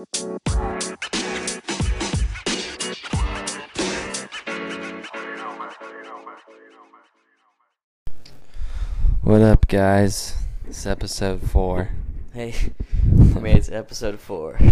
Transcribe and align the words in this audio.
What 0.00 0.12
up, 9.42 9.68
guys? 9.68 10.38
It's 10.66 10.86
episode 10.86 11.42
four. 11.42 11.90
Hey, 12.32 12.54
I 13.36 13.40
mean, 13.40 13.58
it's 13.58 13.70
episode 13.70 14.20
four. 14.20 14.58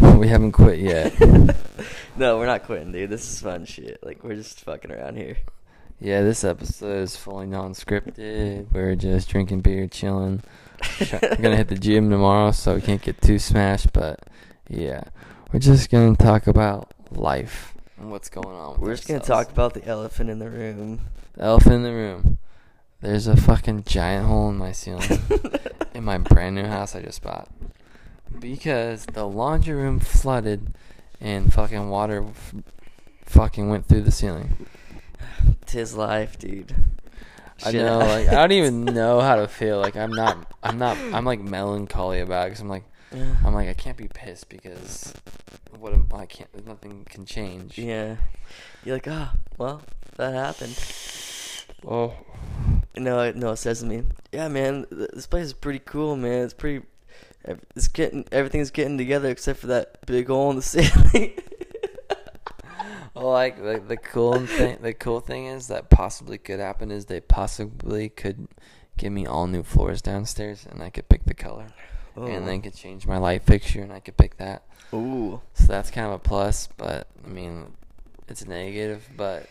We 0.00 0.28
haven't 0.28 0.52
quit 0.52 0.80
yet. 0.80 1.18
no, 2.16 2.36
we're 2.36 2.44
not 2.44 2.64
quitting, 2.64 2.92
dude. 2.92 3.08
This 3.08 3.30
is 3.30 3.40
fun 3.40 3.64
shit. 3.64 3.98
Like 4.02 4.22
we're 4.22 4.34
just 4.34 4.60
fucking 4.60 4.92
around 4.92 5.16
here. 5.16 5.38
Yeah, 5.98 6.20
this 6.22 6.44
episode 6.44 7.02
is 7.02 7.16
fully 7.16 7.46
non-scripted. 7.46 8.66
We're 8.72 8.96
just 8.96 9.30
drinking 9.30 9.62
beer, 9.62 9.86
chilling. 9.86 10.42
We're 11.00 11.36
gonna 11.36 11.56
hit 11.56 11.68
the 11.68 11.78
gym 11.78 12.10
tomorrow, 12.10 12.50
so 12.50 12.74
we 12.74 12.82
can't 12.82 13.00
get 13.00 13.22
too 13.22 13.38
smashed. 13.38 13.94
But 13.94 14.20
yeah, 14.70 15.02
we're 15.52 15.58
just 15.60 15.90
gonna 15.90 16.16
talk 16.16 16.46
about 16.46 16.92
life 17.10 17.74
and 17.98 18.10
what's 18.10 18.28
going 18.30 18.46
on. 18.56 18.72
With 18.72 18.80
We're 18.80 18.94
just 18.96 19.08
gonna 19.08 19.20
ourselves. 19.20 19.46
talk 19.48 19.52
about 19.52 19.74
the 19.74 19.84
elephant 19.84 20.30
in 20.30 20.38
the 20.38 20.48
room. 20.48 21.00
the 21.34 21.42
elephant 21.42 21.74
in 21.74 21.82
the 21.82 21.92
room. 21.92 22.38
There's 23.02 23.26
a 23.26 23.36
fucking 23.36 23.84
giant 23.84 24.26
hole 24.26 24.48
in 24.50 24.56
my 24.58 24.72
ceiling 24.72 25.20
in 25.94 26.04
my 26.04 26.18
brand 26.18 26.54
new 26.54 26.66
house 26.66 26.94
I 26.94 27.02
just 27.02 27.22
bought 27.22 27.48
because 28.38 29.06
the 29.06 29.26
laundry 29.26 29.74
room 29.74 29.98
flooded 30.00 30.74
and 31.20 31.52
fucking 31.52 31.88
water 31.90 32.24
f- 32.28 32.54
fucking 33.24 33.68
went 33.68 33.86
through 33.86 34.02
the 34.02 34.10
ceiling. 34.12 34.66
Tis 35.66 35.94
life, 35.96 36.38
dude. 36.38 36.74
I 37.64 37.72
Shit. 37.72 37.82
know, 37.82 37.98
like 37.98 38.28
I 38.28 38.34
don't 38.34 38.52
even 38.52 38.84
know 38.86 39.20
how 39.20 39.36
to 39.36 39.46
feel. 39.48 39.78
Like 39.78 39.96
I'm 39.96 40.12
not, 40.12 40.46
I'm 40.62 40.78
not, 40.78 40.96
I'm 40.98 41.24
like 41.24 41.40
melancholy 41.42 42.20
about 42.20 42.46
it. 42.46 42.50
Cause 42.50 42.60
I'm 42.60 42.68
like, 42.68 42.84
Yeah. 43.12 43.36
I'm 43.44 43.54
like 43.54 43.68
I 43.68 43.74
can't 43.74 43.96
be 43.96 44.08
pissed 44.08 44.48
because 44.48 45.12
what 45.78 45.92
am, 45.92 46.06
I 46.14 46.26
can't. 46.26 46.66
Nothing 46.66 47.04
can 47.08 47.24
change. 47.26 47.76
Yeah. 47.78 48.16
You're 48.84 48.96
like, 48.96 49.08
ah, 49.08 49.34
well, 49.58 49.82
that 50.16 50.32
happened. 50.32 50.78
Oh, 51.86 52.14
No, 52.96 53.20
it- 53.22 53.36
no, 53.36 53.52
it 53.52 53.56
says 53.56 53.80
to 53.80 53.86
me, 53.86 54.02
yeah, 54.32 54.48
man, 54.48 54.86
this 54.90 55.26
place 55.26 55.46
is 55.46 55.52
pretty 55.54 55.80
cool, 55.80 56.16
man. 56.16 56.44
It's 56.44 56.54
pretty. 56.54 56.84
It's 57.74 57.88
getting 57.88 58.26
everything's 58.30 58.70
getting 58.70 58.98
together 58.98 59.28
except 59.30 59.60
for 59.60 59.68
that 59.68 60.04
big 60.06 60.26
hole 60.28 60.50
in 60.50 60.56
the 60.56 60.62
ceiling. 60.74 61.32
well, 63.14 63.30
like 63.30 63.56
the 63.62 63.80
the 63.86 63.96
cool 63.96 64.38
thing. 64.46 64.78
The 64.82 64.92
cool 64.94 65.20
thing 65.20 65.46
is 65.46 65.68
that 65.68 65.88
possibly 65.90 66.38
could 66.38 66.60
happen 66.60 66.90
is 66.90 67.06
they 67.06 67.20
possibly 67.20 68.08
could 68.08 68.46
give 68.98 69.12
me 69.12 69.26
all 69.26 69.46
new 69.46 69.62
floors 69.62 70.02
downstairs, 70.02 70.66
and 70.70 70.82
I 70.82 70.90
could 70.90 71.08
pick 71.08 71.24
the 71.24 71.32
color, 71.34 71.68
and 72.28 72.46
then 72.46 72.60
could 72.62 72.74
change 72.74 73.06
my 73.06 73.18
light 73.18 73.42
fixture, 73.42 73.82
and 73.82 73.92
I 73.92 74.00
could 74.00 74.16
pick 74.16 74.36
that. 74.38 74.62
Ooh. 74.92 75.40
So 75.54 75.66
that's 75.66 75.90
kind 75.90 76.06
of 76.06 76.12
a 76.14 76.18
plus, 76.18 76.68
but 76.76 77.06
I 77.24 77.28
mean, 77.28 77.72
it's 78.28 78.42
a 78.42 78.48
negative. 78.48 79.08
But 79.16 79.46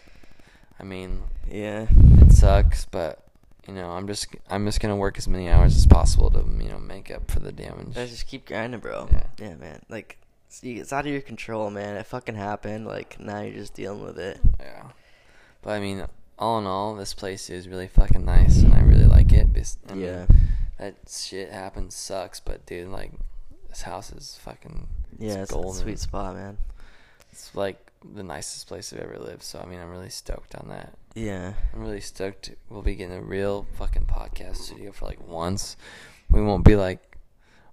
I 0.79 0.83
mean, 0.83 1.23
Yeah. 1.49 1.87
it 2.21 2.31
sucks. 2.33 2.85
But 2.85 3.23
you 3.67 3.73
know, 3.73 3.89
I'm 3.91 4.07
just 4.07 4.27
I'm 4.49 4.65
just 4.65 4.79
gonna 4.79 4.95
work 4.97 5.17
as 5.17 5.27
many 5.27 5.49
hours 5.49 5.75
as 5.75 5.85
possible 5.85 6.29
to 6.31 6.39
you 6.39 6.69
know 6.69 6.79
make 6.79 7.09
up 7.11 7.29
for 7.31 7.39
the 7.39 7.51
damage. 7.51 7.97
I 7.97 8.05
just 8.05 8.27
keep 8.27 8.45
grinding, 8.45 8.79
bro. 8.81 9.07
Yeah. 9.11 9.23
Yeah, 9.39 9.55
man. 9.55 9.81
Like, 9.89 10.17
it's 10.63 10.91
out 10.91 11.05
of 11.05 11.11
your 11.11 11.21
control, 11.21 11.69
man. 11.69 11.95
It 11.95 12.05
fucking 12.07 12.35
happened. 12.35 12.87
Like, 12.87 13.19
now 13.19 13.41
you're 13.41 13.53
just 13.53 13.73
dealing 13.75 14.03
with 14.03 14.17
it. 14.19 14.39
Yeah, 14.59 14.83
but 15.61 15.71
I 15.71 15.79
mean, 15.79 16.05
all 16.39 16.57
in 16.59 16.65
all, 16.65 16.95
this 16.95 17.13
place 17.13 17.49
is 17.49 17.67
really 17.67 17.87
fucking 17.87 18.25
nice, 18.25 18.61
and 18.63 18.73
I 18.73 18.81
really 18.81 19.05
like 19.05 19.31
it. 19.31 19.47
I 19.89 19.93
mean, 19.93 20.03
Yeah. 20.05 20.25
That 20.79 20.95
shit 21.09 21.51
happens 21.51 21.95
sucks, 21.95 22.39
but 22.39 22.65
dude, 22.65 22.87
like, 22.89 23.11
this 23.69 23.81
house 23.83 24.11
is 24.11 24.39
fucking 24.41 24.87
Yeah, 25.19 25.41
it's, 25.43 25.51
golden. 25.51 25.71
a 25.71 25.73
sweet 25.83 25.99
spot, 25.99 26.35
man. 26.35 26.57
It's 27.31 27.53
like 27.55 27.91
the 28.15 28.23
nicest 28.23 28.67
place 28.67 28.91
I've 28.93 28.99
ever 29.01 29.17
lived. 29.19 29.43
So 29.43 29.59
I 29.59 29.65
mean, 29.65 29.79
I'm 29.79 29.89
really 29.89 30.09
stoked 30.09 30.55
on 30.55 30.69
that. 30.69 30.93
Yeah. 31.15 31.53
I'm 31.73 31.81
really 31.81 31.99
stoked. 32.01 32.51
We'll 32.69 32.81
be 32.81 32.95
getting 32.95 33.15
a 33.17 33.21
real 33.21 33.67
fucking 33.77 34.05
podcast 34.05 34.57
studio 34.57 34.91
for 34.91 35.05
like 35.05 35.25
once. 35.27 35.75
We 36.29 36.41
won't 36.41 36.63
be 36.63 36.75
like, 36.75 37.08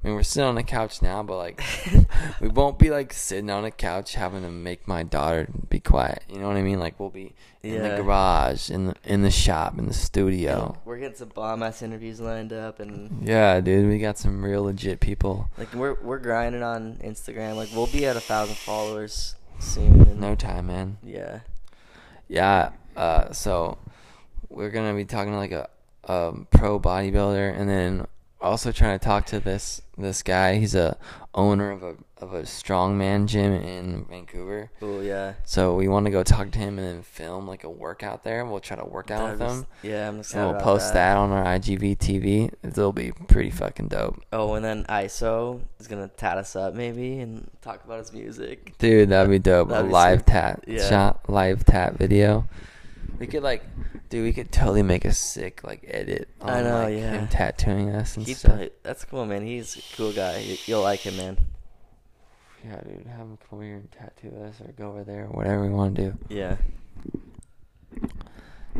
I 0.03 0.09
mean, 0.09 0.17
we're 0.17 0.23
sitting 0.23 0.47
on 0.49 0.55
the 0.55 0.63
couch 0.63 1.03
now, 1.03 1.23
but 1.23 1.37
like, 1.37 1.63
we 2.41 2.49
won't 2.49 2.79
be 2.79 2.91
like 2.91 3.13
sitting 3.13 3.51
on 3.51 3.65
a 3.65 3.71
couch 3.71 4.15
having 4.15 4.43
to 4.43 4.51
make 4.51 4.87
my 4.87 5.03
daughter 5.03 5.49
be 5.69 5.81
quiet. 5.81 6.23
You 6.29 6.39
know 6.39 6.47
what 6.47 6.57
I 6.57 6.63
mean? 6.63 6.79
Like, 6.79 7.01
we'll 7.01 7.11
be 7.11 7.35
in 7.63 7.83
the 7.83 7.97
garage, 7.97 8.71
in 8.71 8.87
the 8.87 8.95
in 9.05 9.23
the 9.23 9.31
shop, 9.31 9.79
in 9.79 9.87
the 9.87 9.95
studio. 9.95 10.79
We're 10.85 10.99
getting 10.99 11.17
some 11.17 11.31
bomb 11.31 11.63
ass 11.63 11.83
interviews 11.83 12.21
lined 12.21 12.53
up, 12.53 12.79
and 12.79 13.27
Yeah, 13.27 13.61
dude, 13.61 13.89
we 13.89 13.99
got 13.99 14.17
some 14.19 14.45
real 14.45 14.65
legit 14.65 15.01
people. 15.01 15.49
like 15.59 15.73
we're 15.75 15.95
we're 15.95 16.19
grinding 16.19 16.63
on 16.63 16.97
Instagram. 17.03 17.57
Like, 17.57 17.71
we'll 17.75 17.89
be 17.89 18.07
at 18.07 18.17
a 18.17 18.21
thousand 18.21 18.57
followers 18.57 19.35
soon. 19.59 20.03
And 20.03 20.21
No 20.21 20.35
time, 20.37 20.69
man. 20.69 20.99
Yeah. 21.03 21.41
Yeah. 22.29 22.71
Uh, 22.97 23.33
so 23.33 23.79
we're 24.49 24.71
gonna 24.71 24.95
be 24.95 25.05
talking 25.05 25.33
to 25.33 25.39
like 25.39 25.53
a, 25.53 25.69
a 26.05 26.33
pro 26.51 26.79
bodybuilder, 26.79 27.59
and 27.59 27.69
then 27.69 28.07
also 28.47 28.73
trying 28.73 28.99
to 28.99 29.05
talk 29.05 29.27
to 29.27 29.41
this 29.41 29.83
this 29.99 30.23
guy. 30.23 30.57
He's 30.57 30.75
a 30.75 30.97
owner 31.35 31.71
of 31.71 31.83
a 31.83 31.97
of 32.19 32.33
a 32.33 32.43
strongman 32.43 33.27
gym 33.27 33.53
in 33.53 34.07
Vancouver. 34.09 34.71
Oh 34.81 35.01
yeah. 35.01 35.35
So 35.45 35.75
we 35.75 35.87
want 35.87 36.07
to 36.07 36.11
go 36.11 36.23
talk 36.23 36.51
to 36.53 36.59
him 36.59 36.79
and 36.79 36.87
then 36.87 37.03
film 37.03 37.47
like 37.47 37.65
a 37.65 37.71
workout 37.71 38.25
there. 38.25 38.45
We'll 38.47 38.61
try 38.61 38.77
to 38.77 38.85
work 38.85 39.11
out 39.11 39.33
with 39.33 39.41
him. 39.41 39.67
Yeah, 39.83 40.09
I'm 40.09 40.21
excited. 40.21 40.43
And 40.43 40.53
we'll 40.53 40.61
post 40.63 40.95
that. 40.95 41.17
on 41.17 41.31
our 41.31 41.45
IGV 41.45 41.99
TV. 41.99 42.51
It'll 42.63 42.93
be 42.93 43.13
pretty 43.29 43.51
fucking 43.51 43.89
dope. 43.89 44.23
Oh, 44.33 44.55
and 44.55 44.65
then 44.65 44.85
ISO 44.85 45.61
is 45.79 45.87
gonna 45.89 46.09
tat 46.09 46.39
us 46.39 46.57
up 46.57 46.75
maybe 46.75 47.19
and 47.19 47.51
talk 47.61 47.85
about 47.85 47.99
his 47.99 48.13
music. 48.13 48.77
Dude, 48.79 49.11
that'd 49.11 49.31
be 49.31 49.39
dope. 49.39 49.69
That'd 49.69 49.87
a 49.87 49.89
be 49.89 49.93
live 49.93 50.19
sick. 50.21 50.27
tat 50.27 50.65
Yeah. 50.67 50.89
shot, 50.89 51.29
live 51.29 51.65
tat 51.65 51.99
video. 51.99 52.49
We 53.19 53.27
could 53.27 53.43
like, 53.43 53.63
dude, 54.11 54.25
we 54.25 54.33
could 54.33 54.53
totally 54.53 54.83
make 54.83 55.05
a 55.05 55.13
sick 55.13 55.63
like 55.65 55.85
edit. 55.89 56.29
On, 56.41 56.51
I 56.51 56.63
know, 56.63 56.83
like, 56.85 56.97
yeah. 56.97 57.13
Him 57.13 57.29
tattooing 57.29 57.91
us 57.91 58.17
and 58.17 58.27
He's 58.27 58.39
stuff. 58.39 58.51
probably, 58.53 58.71
that's 58.83 59.05
cool, 59.05 59.25
man. 59.27 59.45
He's 59.47 59.77
a 59.77 59.97
cool 59.97 60.13
guy. 60.13 60.39
You- 60.39 60.57
You'll 60.67 60.83
like 60.83 61.01
him, 61.01 61.17
man. 61.17 61.39
Yeah, 62.65 62.81
dude, 62.81 63.07
have 63.07 63.21
him 63.21 63.39
come 63.49 63.59
over 63.59 63.63
here 63.63 63.77
and 63.77 63.91
tattoo 63.93 64.35
us 64.45 64.61
or 64.61 64.73
go 64.73 64.89
over 64.89 65.05
there, 65.05 65.27
whatever 65.27 65.63
we 65.63 65.69
want 65.71 65.95
to 65.97 66.03
do. 66.11 66.19
Yeah. 66.29 66.57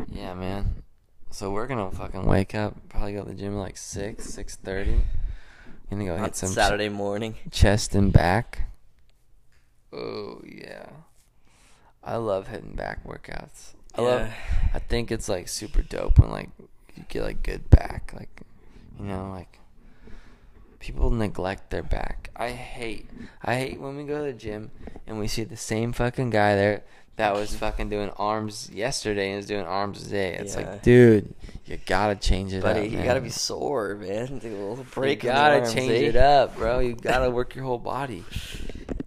Yeah, 0.09 0.33
man. 0.33 0.83
So 1.31 1.51
we're 1.51 1.67
gonna 1.67 1.91
fucking 1.91 2.23
wake 2.25 2.53
up, 2.55 2.75
probably 2.89 3.13
go 3.13 3.23
to 3.23 3.29
the 3.29 3.35
gym 3.35 3.53
at 3.53 3.59
like 3.59 3.77
six, 3.77 4.25
six 4.25 4.55
thirty. 4.55 5.01
Gonna 5.89 6.05
go 6.05 6.15
On 6.15 6.23
hit 6.23 6.35
some 6.35 6.49
ch- 6.51 6.53
Saturday 6.53 6.89
morning. 6.89 7.35
chest 7.51 7.95
and 7.95 8.11
back. 8.11 8.69
Oh 9.93 10.41
yeah, 10.45 10.87
I 12.03 12.17
love 12.17 12.47
hitting 12.47 12.75
back 12.75 13.05
workouts. 13.05 13.73
I 13.97 14.01
love. 14.01 14.29
I 14.73 14.79
think 14.79 15.11
it's 15.11 15.27
like 15.29 15.47
super 15.47 15.81
dope 15.81 16.19
when 16.19 16.29
like 16.29 16.49
you 16.95 17.03
get 17.09 17.23
like 17.23 17.43
good 17.43 17.69
back, 17.69 18.11
like 18.15 18.41
you 18.99 19.05
know, 19.05 19.31
like 19.31 19.59
people 20.79 21.09
neglect 21.09 21.69
their 21.69 21.83
back. 21.83 22.29
I 22.35 22.49
hate. 22.49 23.09
I 23.43 23.55
hate 23.55 23.79
when 23.79 23.95
we 23.97 24.03
go 24.03 24.19
to 24.25 24.31
the 24.31 24.37
gym 24.37 24.71
and 25.07 25.19
we 25.19 25.27
see 25.27 25.43
the 25.43 25.57
same 25.57 25.93
fucking 25.93 26.29
guy 26.29 26.55
there 26.55 26.83
that 27.15 27.33
was 27.33 27.55
fucking 27.55 27.89
doing 27.89 28.11
arms 28.17 28.69
yesterday 28.71 29.31
and 29.31 29.39
is 29.39 29.47
doing 29.47 29.65
arms 29.65 30.03
today. 30.03 30.35
It's 30.35 30.55
Yeah. 30.55 30.69
like, 30.69 30.83
dude, 30.83 31.33
you 31.65 31.77
gotta 31.87 32.15
change 32.15 32.53
it 32.53 32.61
Buddy, 32.61 32.81
up. 32.85 32.91
you 32.91 33.03
gotta 33.03 33.21
be 33.21 33.31
sore, 33.31 33.95
man. 33.95 34.39
Take 34.39 34.51
a 34.51 34.55
little 34.55 34.85
break. 34.91 35.23
You 35.23 35.31
gotta 35.31 35.61
arms, 35.61 35.73
change 35.73 35.91
eh? 35.93 36.09
it 36.09 36.15
up, 36.15 36.55
bro. 36.55 36.77
You 36.79 36.93
gotta 36.93 37.31
work 37.31 37.55
your 37.55 37.65
whole 37.65 37.79
body. 37.79 38.23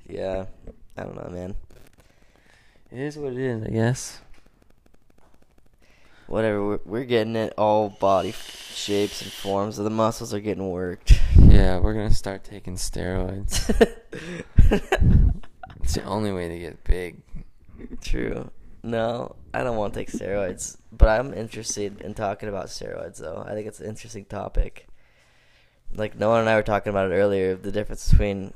Yeah. 0.09 0.47
I 0.99 1.05
don't 1.05 1.15
know, 1.15 1.31
man. 1.31 1.55
It 2.91 2.99
is 2.99 3.17
what 3.17 3.33
it 3.33 3.39
is, 3.39 3.63
I 3.63 3.71
guess. 3.71 4.21
Whatever. 6.31 6.65
We're, 6.65 6.81
we're 6.85 7.05
getting 7.05 7.37
it. 7.37 7.53
All 7.59 7.91
body 7.91 8.31
f- 8.31 8.73
shapes 8.75 9.21
and 9.21 9.31
forms 9.31 9.79
of 9.79 9.85
the 9.85 9.91
muscles 9.91 10.33
are 10.33 10.41
getting 10.41 10.71
worked. 10.71 11.21
Yeah, 11.37 11.79
we're 11.79 11.95
gonna 11.95 12.11
start 12.15 12.45
taking 12.45 12.77
steroids. 12.77 13.69
It's 15.83 15.95
the 15.95 16.05
only 16.05 16.31
way 16.33 16.49
to 16.49 16.59
get 16.59 16.85
big. 16.85 17.17
True. 18.01 18.51
No, 18.83 19.35
I 19.53 19.65
don't 19.65 19.77
want 19.77 19.93
to 19.95 20.01
take 20.01 20.11
steroids, 20.11 20.77
but 20.93 21.09
I'm 21.09 21.35
interested 21.35 22.01
in 22.01 22.15
talking 22.15 22.49
about 22.49 22.67
steroids, 22.67 23.19
though. 23.19 23.45
I 23.45 23.55
think 23.55 23.67
it's 23.67 23.81
an 23.81 23.89
interesting 23.89 24.25
topic. 24.25 24.87
Like 25.93 26.17
Noah 26.17 26.41
and 26.41 26.49
I 26.49 26.55
were 26.55 26.63
talking 26.63 26.91
about 26.91 27.11
it 27.11 27.15
earlier, 27.15 27.57
the 27.57 27.73
difference 27.73 28.09
between 28.11 28.55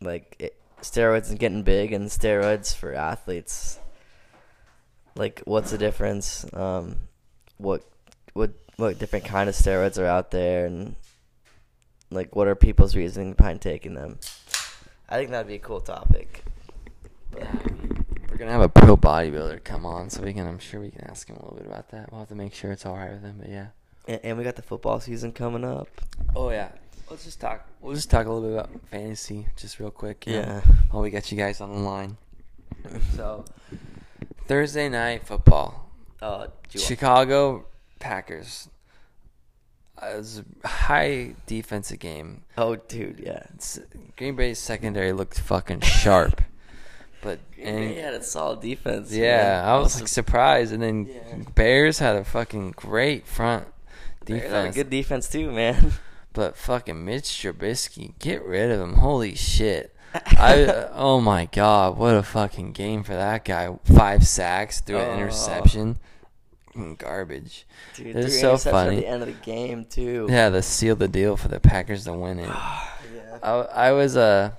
like 0.00 0.36
it, 0.38 0.54
steroids 0.82 1.30
and 1.30 1.38
getting 1.38 1.64
big 1.64 1.92
and 1.92 2.08
steroids 2.08 2.74
for 2.74 2.94
athletes. 2.94 3.80
Like, 5.16 5.42
what's 5.44 5.70
the 5.70 5.78
difference? 5.78 6.46
Um, 6.52 6.96
what 7.56 7.82
what 8.34 8.50
what 8.76 8.98
different 8.98 9.24
kind 9.24 9.48
of 9.48 9.54
steroids 9.54 9.98
are 9.98 10.06
out 10.06 10.30
there, 10.30 10.66
and 10.66 10.94
like 12.10 12.34
what 12.36 12.46
are 12.48 12.54
people's 12.54 12.94
reasoning 12.96 13.32
behind 13.32 13.60
taking 13.60 13.94
them? 13.94 14.18
I 15.08 15.16
think 15.16 15.30
that'd 15.30 15.48
be 15.48 15.54
a 15.56 15.58
cool 15.58 15.80
topic. 15.80 16.44
But- 17.30 17.40
Yeah, 17.42 17.50
I 17.52 17.72
mean, 17.72 18.04
we're 18.30 18.36
gonna 18.36 18.52
have 18.52 18.60
a 18.60 18.68
pro 18.68 18.96
bodybuilder 18.96 19.64
come 19.64 19.84
on, 19.86 20.10
so 20.10 20.22
we 20.22 20.32
can. 20.32 20.46
I'm 20.46 20.58
sure 20.58 20.80
we 20.80 20.90
can 20.90 21.04
ask 21.04 21.28
him 21.28 21.36
a 21.36 21.42
little 21.42 21.56
bit 21.58 21.66
about 21.66 21.90
that. 21.90 22.10
We'll 22.12 22.20
have 22.20 22.28
to 22.28 22.34
make 22.34 22.54
sure 22.54 22.70
it's 22.72 22.86
all 22.86 22.96
right 22.96 23.10
with 23.12 23.22
him. 23.22 23.36
But 23.40 23.48
yeah. 23.50 23.66
And, 24.06 24.20
and 24.24 24.38
we 24.38 24.44
got 24.44 24.56
the 24.56 24.62
football 24.62 25.00
season 25.00 25.32
coming 25.32 25.64
up. 25.64 25.88
Oh 26.36 26.50
yeah. 26.50 26.70
let's 27.10 27.24
just 27.24 27.40
talk. 27.40 27.66
We'll 27.80 27.94
just 27.94 28.10
talk 28.10 28.26
a 28.26 28.30
little 28.32 28.48
bit 28.48 28.58
about 28.58 28.80
fantasy, 28.90 29.46
just 29.56 29.80
real 29.80 29.90
quick. 29.90 30.26
you 30.26 30.34
know, 30.34 30.38
Yeah. 30.40 30.60
while 30.90 31.02
we 31.02 31.10
got 31.10 31.30
you 31.32 31.36
guys 31.38 31.60
on 31.60 31.70
the 31.72 31.80
line. 31.80 32.16
So, 33.16 33.44
Thursday 34.48 34.88
night 34.88 35.24
football, 35.26 35.90
want- 36.20 36.50
Chicago 36.74 37.66
Packers. 38.00 38.68
Uh, 40.00 40.06
it 40.14 40.16
was 40.18 40.42
a 40.64 40.68
high 40.68 41.34
defensive 41.46 41.98
game. 41.98 42.42
oh, 42.56 42.76
dude, 42.76 43.20
yeah. 43.24 43.42
It's, 43.54 43.78
Green 44.16 44.36
Bay's 44.36 44.58
secondary 44.58 45.12
looked 45.12 45.38
fucking 45.40 45.80
sharp, 45.80 46.40
but 47.22 47.40
and 47.60 47.94
yeah, 47.94 48.10
a 48.10 48.22
solid 48.22 48.60
defense. 48.60 49.12
yeah, 49.12 49.42
man. 49.60 49.64
I 49.64 49.78
was 49.78 49.98
like 50.00 50.08
surprised. 50.08 50.72
And 50.72 50.82
then 50.82 51.06
Yeah. 51.06 51.42
Bears 51.54 51.98
had 51.98 52.16
a 52.16 52.24
fucking 52.24 52.72
great 52.76 53.26
front 53.26 53.66
Bears 54.24 54.42
have 54.42 54.50
a 54.50 54.54
defense. 54.54 54.74
good 54.76 54.90
defense 54.90 55.28
too, 55.28 55.50
man. 55.50 55.92
But 56.32 56.56
fucking 56.56 57.04
Mitch 57.04 57.24
Trubisky, 57.24 58.12
get 58.20 58.44
rid 58.44 58.70
of 58.70 58.80
him. 58.80 58.94
Holy 58.94 59.34
shit. 59.34 59.92
I 60.14 60.88
oh 60.94 61.20
my 61.20 61.46
god, 61.46 61.96
what 61.98 62.14
a 62.14 62.22
fucking 62.22 62.72
game 62.72 63.02
for 63.02 63.14
that 63.14 63.44
guy. 63.44 63.76
Five 63.84 64.26
sacks 64.26 64.80
through 64.80 64.98
an 64.98 65.10
Oh. 65.10 65.14
interception. 65.14 65.98
Garbage. 66.98 67.66
Dude, 67.96 68.14
It's 68.16 68.28
three 68.34 68.40
so 68.40 68.54
interceptions 68.54 68.70
funny. 68.70 68.96
At 68.98 69.00
the 69.00 69.06
end 69.08 69.22
of 69.22 69.28
the 69.28 69.34
game 69.44 69.84
too. 69.84 70.26
Yeah, 70.30 70.48
the 70.48 70.62
seal 70.62 70.94
the 70.96 71.08
deal 71.08 71.36
for 71.36 71.48
the 71.48 71.58
Packers 71.60 72.04
to 72.04 72.12
win 72.12 72.38
it. 72.38 72.46
yeah. 72.48 73.38
I, 73.42 73.50
I 73.88 73.92
was 73.92 74.16
uh 74.16 74.52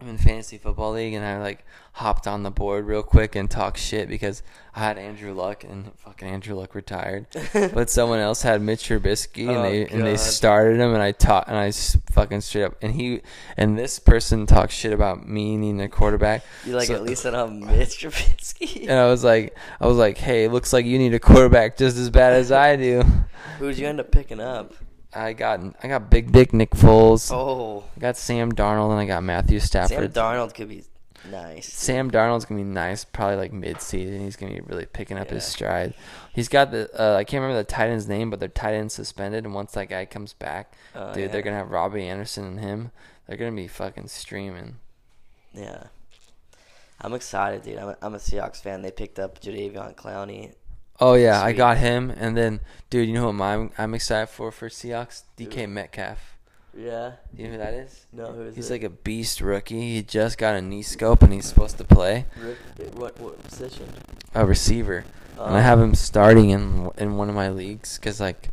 I'm 0.00 0.08
in 0.08 0.18
fantasy 0.18 0.58
football 0.58 0.92
league 0.92 1.14
and 1.14 1.24
I 1.24 1.38
like 1.40 1.64
hopped 1.92 2.26
on 2.26 2.42
the 2.42 2.50
board 2.50 2.84
real 2.84 3.02
quick 3.02 3.34
and 3.34 3.50
talked 3.50 3.78
shit 3.78 4.10
because 4.10 4.42
I 4.74 4.80
had 4.80 4.98
Andrew 4.98 5.32
Luck 5.32 5.64
and 5.64 5.90
fucking 5.96 6.28
Andrew 6.28 6.54
Luck 6.54 6.74
retired, 6.74 7.26
but 7.54 7.88
someone 7.88 8.18
else 8.18 8.42
had 8.42 8.60
Mitch 8.60 8.90
Trubisky 8.90 9.48
and 9.48 9.56
Oh, 9.56 9.62
they 9.62 9.86
and 9.86 10.06
they 10.06 10.12
oh, 10.12 10.16
started 10.16 10.78
him 10.78 10.92
and 10.92 11.02
I 11.02 11.12
taught 11.12 11.48
and 11.48 11.56
I 11.56 11.70
fucking 12.12 12.42
straight 12.42 12.64
up 12.64 12.76
and 12.82 12.92
he 12.92 13.22
and 13.56 13.78
this 13.78 13.98
person 13.98 14.44
talked 14.44 14.72
shit 14.72 14.92
about 14.92 15.26
me 15.26 15.56
needing 15.56 15.80
a 15.80 15.88
quarterback. 15.88 16.44
You 16.66 16.76
like 16.76 16.88
So- 16.88 16.94
at 16.94 17.02
least 17.02 17.22
said 17.22 17.34
I'm 17.34 17.62
oh, 17.62 17.66
Mitch 17.76 17.98
Trubisky. 17.98 18.82
and 18.88 18.98
I 18.98 19.06
was 19.06 19.24
like 19.24 19.56
I 19.80 19.86
was 19.86 19.96
like, 19.96 20.18
hey, 20.18 20.44
it 20.44 20.52
looks 20.52 20.74
like 20.74 20.84
you 20.84 20.98
need 20.98 21.14
a 21.14 21.20
quarterback 21.20 21.78
just 21.78 21.96
as 21.96 22.10
bad 22.10 22.34
as 22.34 22.52
I 22.52 22.76
do. 22.76 23.02
Who'd 23.58 23.78
you 23.78 23.86
end 23.86 24.00
up 24.00 24.10
picking 24.10 24.40
up? 24.40 24.74
I 25.16 25.32
got 25.32 25.60
I 25.82 25.88
got 25.88 26.10
Big 26.10 26.30
Dick 26.32 26.52
Nick 26.52 26.70
Foles. 26.70 27.30
Oh, 27.32 27.84
I 27.96 28.00
got 28.00 28.16
Sam 28.16 28.52
Darnold 28.52 28.90
and 28.92 29.00
I 29.00 29.06
got 29.06 29.22
Matthew 29.22 29.58
Stafford. 29.60 30.12
Sam. 30.14 30.24
Darnold 30.24 30.54
could 30.54 30.68
be 30.68 30.84
nice. 31.30 31.72
Sam 31.72 32.10
Darnold's 32.10 32.44
gonna 32.44 32.60
be 32.60 32.64
nice, 32.64 33.04
probably 33.04 33.36
like 33.36 33.52
mid-season. 33.52 34.20
He's 34.20 34.36
gonna 34.36 34.52
be 34.54 34.60
really 34.60 34.86
picking 34.86 35.18
up 35.18 35.30
his 35.30 35.44
stride. 35.44 35.94
He's 36.34 36.48
got 36.48 36.70
the 36.70 36.90
uh, 37.00 37.16
I 37.16 37.24
can't 37.24 37.40
remember 37.42 37.60
the 37.62 37.64
tight 37.64 37.88
end's 37.88 38.06
name, 38.06 38.30
but 38.30 38.40
their 38.40 38.48
tight 38.48 38.74
end 38.74 38.92
suspended, 38.92 39.44
and 39.44 39.54
once 39.54 39.72
that 39.72 39.88
guy 39.88 40.04
comes 40.04 40.34
back, 40.34 40.74
Oh, 40.94 41.12
dude, 41.14 41.22
yeah. 41.24 41.28
they're 41.28 41.42
gonna 41.42 41.56
have 41.56 41.70
Robby 41.70 42.06
Anderson 42.06 42.44
and 42.44 42.60
him. 42.60 42.90
They're 43.26 43.36
gonna 43.38 43.52
be 43.52 43.68
fucking 43.68 44.08
streaming. 44.08 44.76
Yeah. 45.54 45.84
I'm 47.00 47.12
excited, 47.14 47.62
dude. 47.62 47.78
I'm 47.78 47.88
a, 47.90 47.96
I'm 48.02 48.14
a 48.14 48.18
Seahawks 48.18 48.60
fan. 48.62 48.82
They 48.82 48.90
picked 48.90 49.18
up 49.18 49.40
Jadeveon 49.40 49.94
Clowney. 49.96 50.52
Oh 51.00 51.14
yeah, 51.14 51.42
I 51.42 51.52
got 51.52 51.76
him, 51.78 52.10
and 52.10 52.36
then 52.36 52.60
dude, 52.90 53.08
you 53.08 53.14
know 53.14 53.30
who 53.32 53.42
I'm 53.42 53.70
I'm 53.76 53.94
excited 53.94 54.28
for 54.28 54.50
for 54.50 54.68
Seahawks? 54.68 55.24
DK? 55.36 55.68
Metcalf. 55.68 56.36
Yeah. 56.76 57.12
You 57.34 57.44
know 57.46 57.52
who 57.52 57.58
that 57.58 57.74
is? 57.74 58.06
No, 58.12 58.32
who 58.32 58.42
is 58.42 58.56
He's 58.56 58.70
it? 58.70 58.74
like 58.74 58.82
a 58.82 58.90
beast 58.90 59.40
rookie. 59.40 59.94
He 59.94 60.02
just 60.02 60.36
got 60.38 60.54
a 60.56 60.60
knee 60.62 60.82
scope, 60.82 61.22
and 61.22 61.32
he's 61.32 61.46
supposed 61.46 61.78
to 61.78 61.84
play 61.84 62.26
Rick, 62.40 62.58
what 62.94 63.18
what 63.20 63.42
position? 63.42 63.88
a 64.34 64.44
receiver. 64.46 65.04
and 65.38 65.54
I 65.54 65.58
Um, 65.58 65.62
have 65.62 65.80
him 65.80 65.94
starting 65.94 66.50
in 66.50 66.90
in 66.98 67.16
one 67.16 67.28
of 67.28 67.34
my 67.34 67.48
leagues 67.50 67.96
because 67.98 68.20
like 68.20 68.50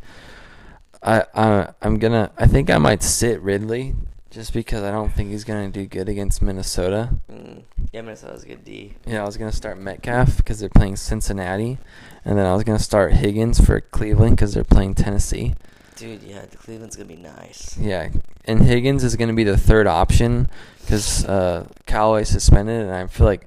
I 1.02 1.24
I 1.34 1.72
I'm 1.82 1.98
gonna 1.98 2.30
I 2.38 2.46
think 2.46 2.70
I 2.70 2.78
might 2.78 3.02
sit 3.02 3.40
Ridley 3.42 3.94
just 4.34 4.52
because 4.52 4.82
I 4.82 4.90
don't 4.90 5.12
think 5.12 5.30
he's 5.30 5.44
gonna 5.44 5.70
do 5.70 5.86
good 5.86 6.08
against 6.08 6.42
Minnesota. 6.42 7.10
Mm, 7.30 7.62
yeah, 7.92 8.02
Minnesota's 8.02 8.42
a 8.42 8.46
good 8.48 8.64
D. 8.64 8.94
Yeah, 9.06 9.22
I 9.22 9.26
was 9.26 9.36
gonna 9.36 9.52
start 9.52 9.78
Metcalf 9.78 10.36
because 10.38 10.58
they're 10.58 10.68
playing 10.68 10.96
Cincinnati, 10.96 11.78
and 12.24 12.36
then 12.36 12.44
I 12.44 12.52
was 12.52 12.64
gonna 12.64 12.80
start 12.80 13.12
Higgins 13.12 13.64
for 13.64 13.80
Cleveland 13.80 14.36
because 14.36 14.52
they're 14.52 14.64
playing 14.64 14.94
Tennessee. 14.94 15.54
Dude, 15.94 16.24
yeah, 16.24 16.44
the 16.50 16.56
Cleveland's 16.56 16.96
gonna 16.96 17.08
be 17.08 17.16
nice. 17.16 17.78
Yeah, 17.78 18.08
and 18.46 18.60
Higgins 18.60 19.04
is 19.04 19.14
gonna 19.14 19.34
be 19.34 19.44
the 19.44 19.56
third 19.56 19.86
option 19.86 20.48
because 20.80 21.24
uh, 21.26 21.68
Callaway 21.86 22.24
suspended, 22.24 22.82
and 22.82 22.90
I 22.90 23.06
feel 23.06 23.26
like, 23.26 23.46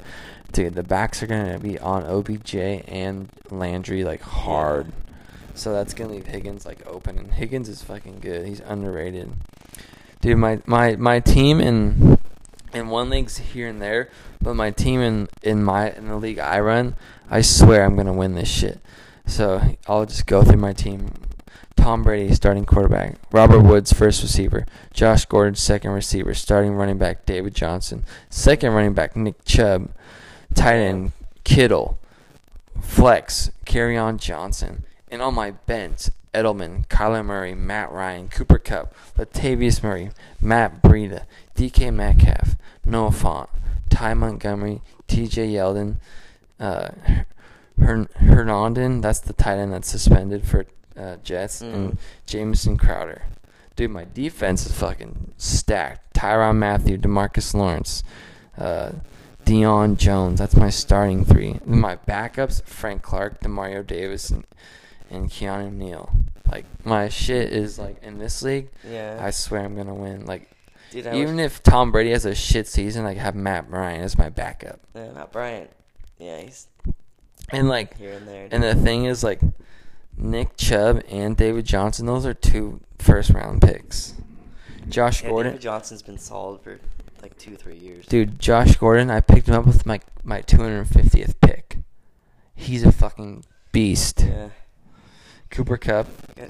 dude, 0.54 0.74
the 0.74 0.84
backs 0.84 1.22
are 1.22 1.28
gonna 1.28 1.60
be 1.60 1.78
on 1.78 2.06
OBJ 2.06 2.56
and 2.56 3.28
Landry 3.51 4.06
like 4.06 4.22
hard. 4.22 4.94
So 5.54 5.74
that's 5.74 5.94
gonna 5.94 6.13
leave 6.13 6.28
Higgins 6.28 6.66
like 6.66 6.88
open, 6.88 7.18
and 7.18 7.34
Higgins 7.34 7.68
is 7.68 7.84
fucking 7.84 8.19
good. 8.22 8.48
He's 8.48 8.62
underrated, 8.62 9.34
dude. 10.21 10.37
My 10.37 10.61
my 10.65 10.95
my 10.95 11.19
team 11.19 11.59
in 11.59 12.17
in 12.73 12.89
one 12.89 13.09
league's 13.09 13.37
here 13.37 13.67
and 13.67 13.81
there, 13.81 14.09
but 14.41 14.55
my 14.55 14.71
team 14.71 15.01
in 15.01 15.27
in 15.43 15.63
my 15.63 15.91
in 15.91 16.07
the 16.07 16.17
league 16.17 16.39
I 16.39 16.59
run, 16.59 16.95
I 17.29 17.41
swear 17.41 17.83
I'm 17.85 17.95
gonna 17.95 18.13
win 18.13 18.35
this 18.35 18.49
shit. 18.49 18.79
So 19.25 19.61
I'll 19.87 20.05
just 20.05 20.25
go 20.25 20.43
through 20.43 20.57
my 20.57 20.73
team. 20.73 21.09
Tom 21.75 22.03
Brady, 22.03 22.33
starting 22.33 22.65
quarterback. 22.65 23.15
Robert 23.31 23.61
Woods, 23.61 23.93
first 23.93 24.21
receiver. 24.21 24.65
Josh 24.93 25.25
Gordon, 25.25 25.55
second 25.55 25.91
receiver. 25.91 26.33
Starting 26.33 26.73
running 26.73 26.97
back, 26.97 27.25
David 27.25 27.55
Johnson. 27.55 28.03
Second 28.29 28.73
running 28.73 28.93
back, 28.93 29.15
Nick 29.15 29.45
Chubb. 29.45 29.91
Tight 30.53 30.77
end, 30.77 31.11
Kittle. 31.43 31.97
Flex, 32.81 33.51
on 33.73 34.17
Johnson. 34.17 34.83
And 35.09 35.21
on 35.21 35.33
my 35.33 35.51
bench, 35.51 36.09
Edelman, 36.33 36.88
Kyler 36.88 37.25
Murray, 37.25 37.56
Matt 37.56 37.91
Ryan, 37.91 38.27
Cooper 38.29 38.59
Kupp, 38.59 38.94
Latavius 39.18 39.81
Murray, 39.83 40.12
Matt 40.41 40.81
Breida, 40.81 41.25
DK 41.56 41.94
Metcalf, 41.94 42.56
Noah 42.85 43.09
Fant, 43.12 43.50
Ty 43.89 44.13
Montgomery, 44.13 44.81
TJ 45.07 45.51
Yeldon, 45.53 45.95
uh, 46.59 46.89
Hern- 47.79 48.09
Hernandez, 48.15 49.01
that's 49.01 49.19
the 49.19 49.33
tight 49.33 49.57
end 49.57 49.74
that's 49.74 49.89
suspended 49.89 50.45
for 50.45 50.65
uh, 50.97 51.15
Jets, 51.24 51.62
and 51.62 51.91
Mm. 51.94 51.97
Jamison 52.25 52.75
Crowder. 52.77 53.21
Dude, 53.75 53.91
my 53.91 54.06
defense 54.13 54.65
is 54.65 54.74
fucking 54.74 55.33
stacked. 55.38 56.15
Tyrann 56.15 56.57
Mathieu, 56.57 56.97
Demarcus 56.97 57.53
Lawrence, 57.53 58.01
uh, 58.57 58.94
Deion 59.45 59.95
Jones. 59.97 60.39
That's 60.39 60.56
my 60.56 60.71
starting 60.71 61.24
three. 61.24 61.59
And 61.63 61.79
my 61.79 61.95
backups: 61.97 62.63
Frank 62.65 63.03
Clark, 63.03 63.39
Demario 63.41 63.85
Davis, 63.85 64.31
and, 64.31 64.45
and 65.09 65.30
Keanu 65.30 65.71
Neal. 65.71 66.12
Like 66.50 66.65
my 66.86 67.09
shit 67.09 67.51
is 67.51 67.77
like 67.77 68.01
in 68.04 68.19
this 68.19 68.42
league. 68.42 68.69
Yeah. 68.89 69.19
I 69.21 69.31
swear 69.31 69.63
I'm 69.63 69.75
gonna 69.75 69.94
win. 69.94 70.25
Like 70.25 70.50
Dude, 70.92 71.07
even 71.07 71.39
if 71.39 71.62
Tom 71.63 71.92
Brady 71.92 72.12
has 72.12 72.25
a 72.25 72.33
shit 72.33 72.68
season, 72.68 73.04
like 73.04 73.18
have 73.18 73.36
Matt 73.36 73.70
Ryan 73.70 74.01
as 74.01 74.17
my 74.17 74.29
backup. 74.29 74.79
Yeah, 74.96 75.12
Matt 75.12 75.31
Bryant. 75.31 75.70
Yeah, 76.17 76.39
he's 76.39 76.67
And 77.50 77.67
like 77.67 77.98
here 77.98 78.13
and 78.13 78.27
there. 78.27 78.48
And 78.51 78.63
the 78.63 78.75
thing 78.75 79.05
is, 79.05 79.24
like, 79.24 79.41
Nick 80.17 80.58
Chubb 80.58 81.03
and 81.10 81.36
David 81.38 81.65
Johnson, 81.65 82.05
those 82.05 82.25
are 82.25 82.34
two 82.34 82.81
first 82.98 83.29
round 83.31 83.62
picks. 83.62 84.13
Josh 84.89 85.22
yeah, 85.22 85.29
Gordon, 85.29 85.51
David 85.53 85.62
Johnson's 85.62 86.01
been 86.01 86.17
solid 86.17 86.62
for 86.62 86.79
like 87.22 87.38
two, 87.38 87.55
three 87.55 87.77
years. 87.77 88.05
dude, 88.05 88.39
Josh 88.39 88.77
Gordon, 88.77 89.10
I 89.12 89.22
picked 89.22 89.48
him 89.48 89.55
up 89.55 89.65
with 89.65 89.86
my 89.86 90.00
my 90.24 90.41
250th 90.41 91.36
pick. 91.41 91.77
He's 92.55 92.84
a 92.84 92.91
fucking 92.91 93.43
beast. 93.72 94.24
Yeah. 94.27 94.50
Cooper 95.50 95.77
Kupp, 95.77 96.08
Got 96.36 96.50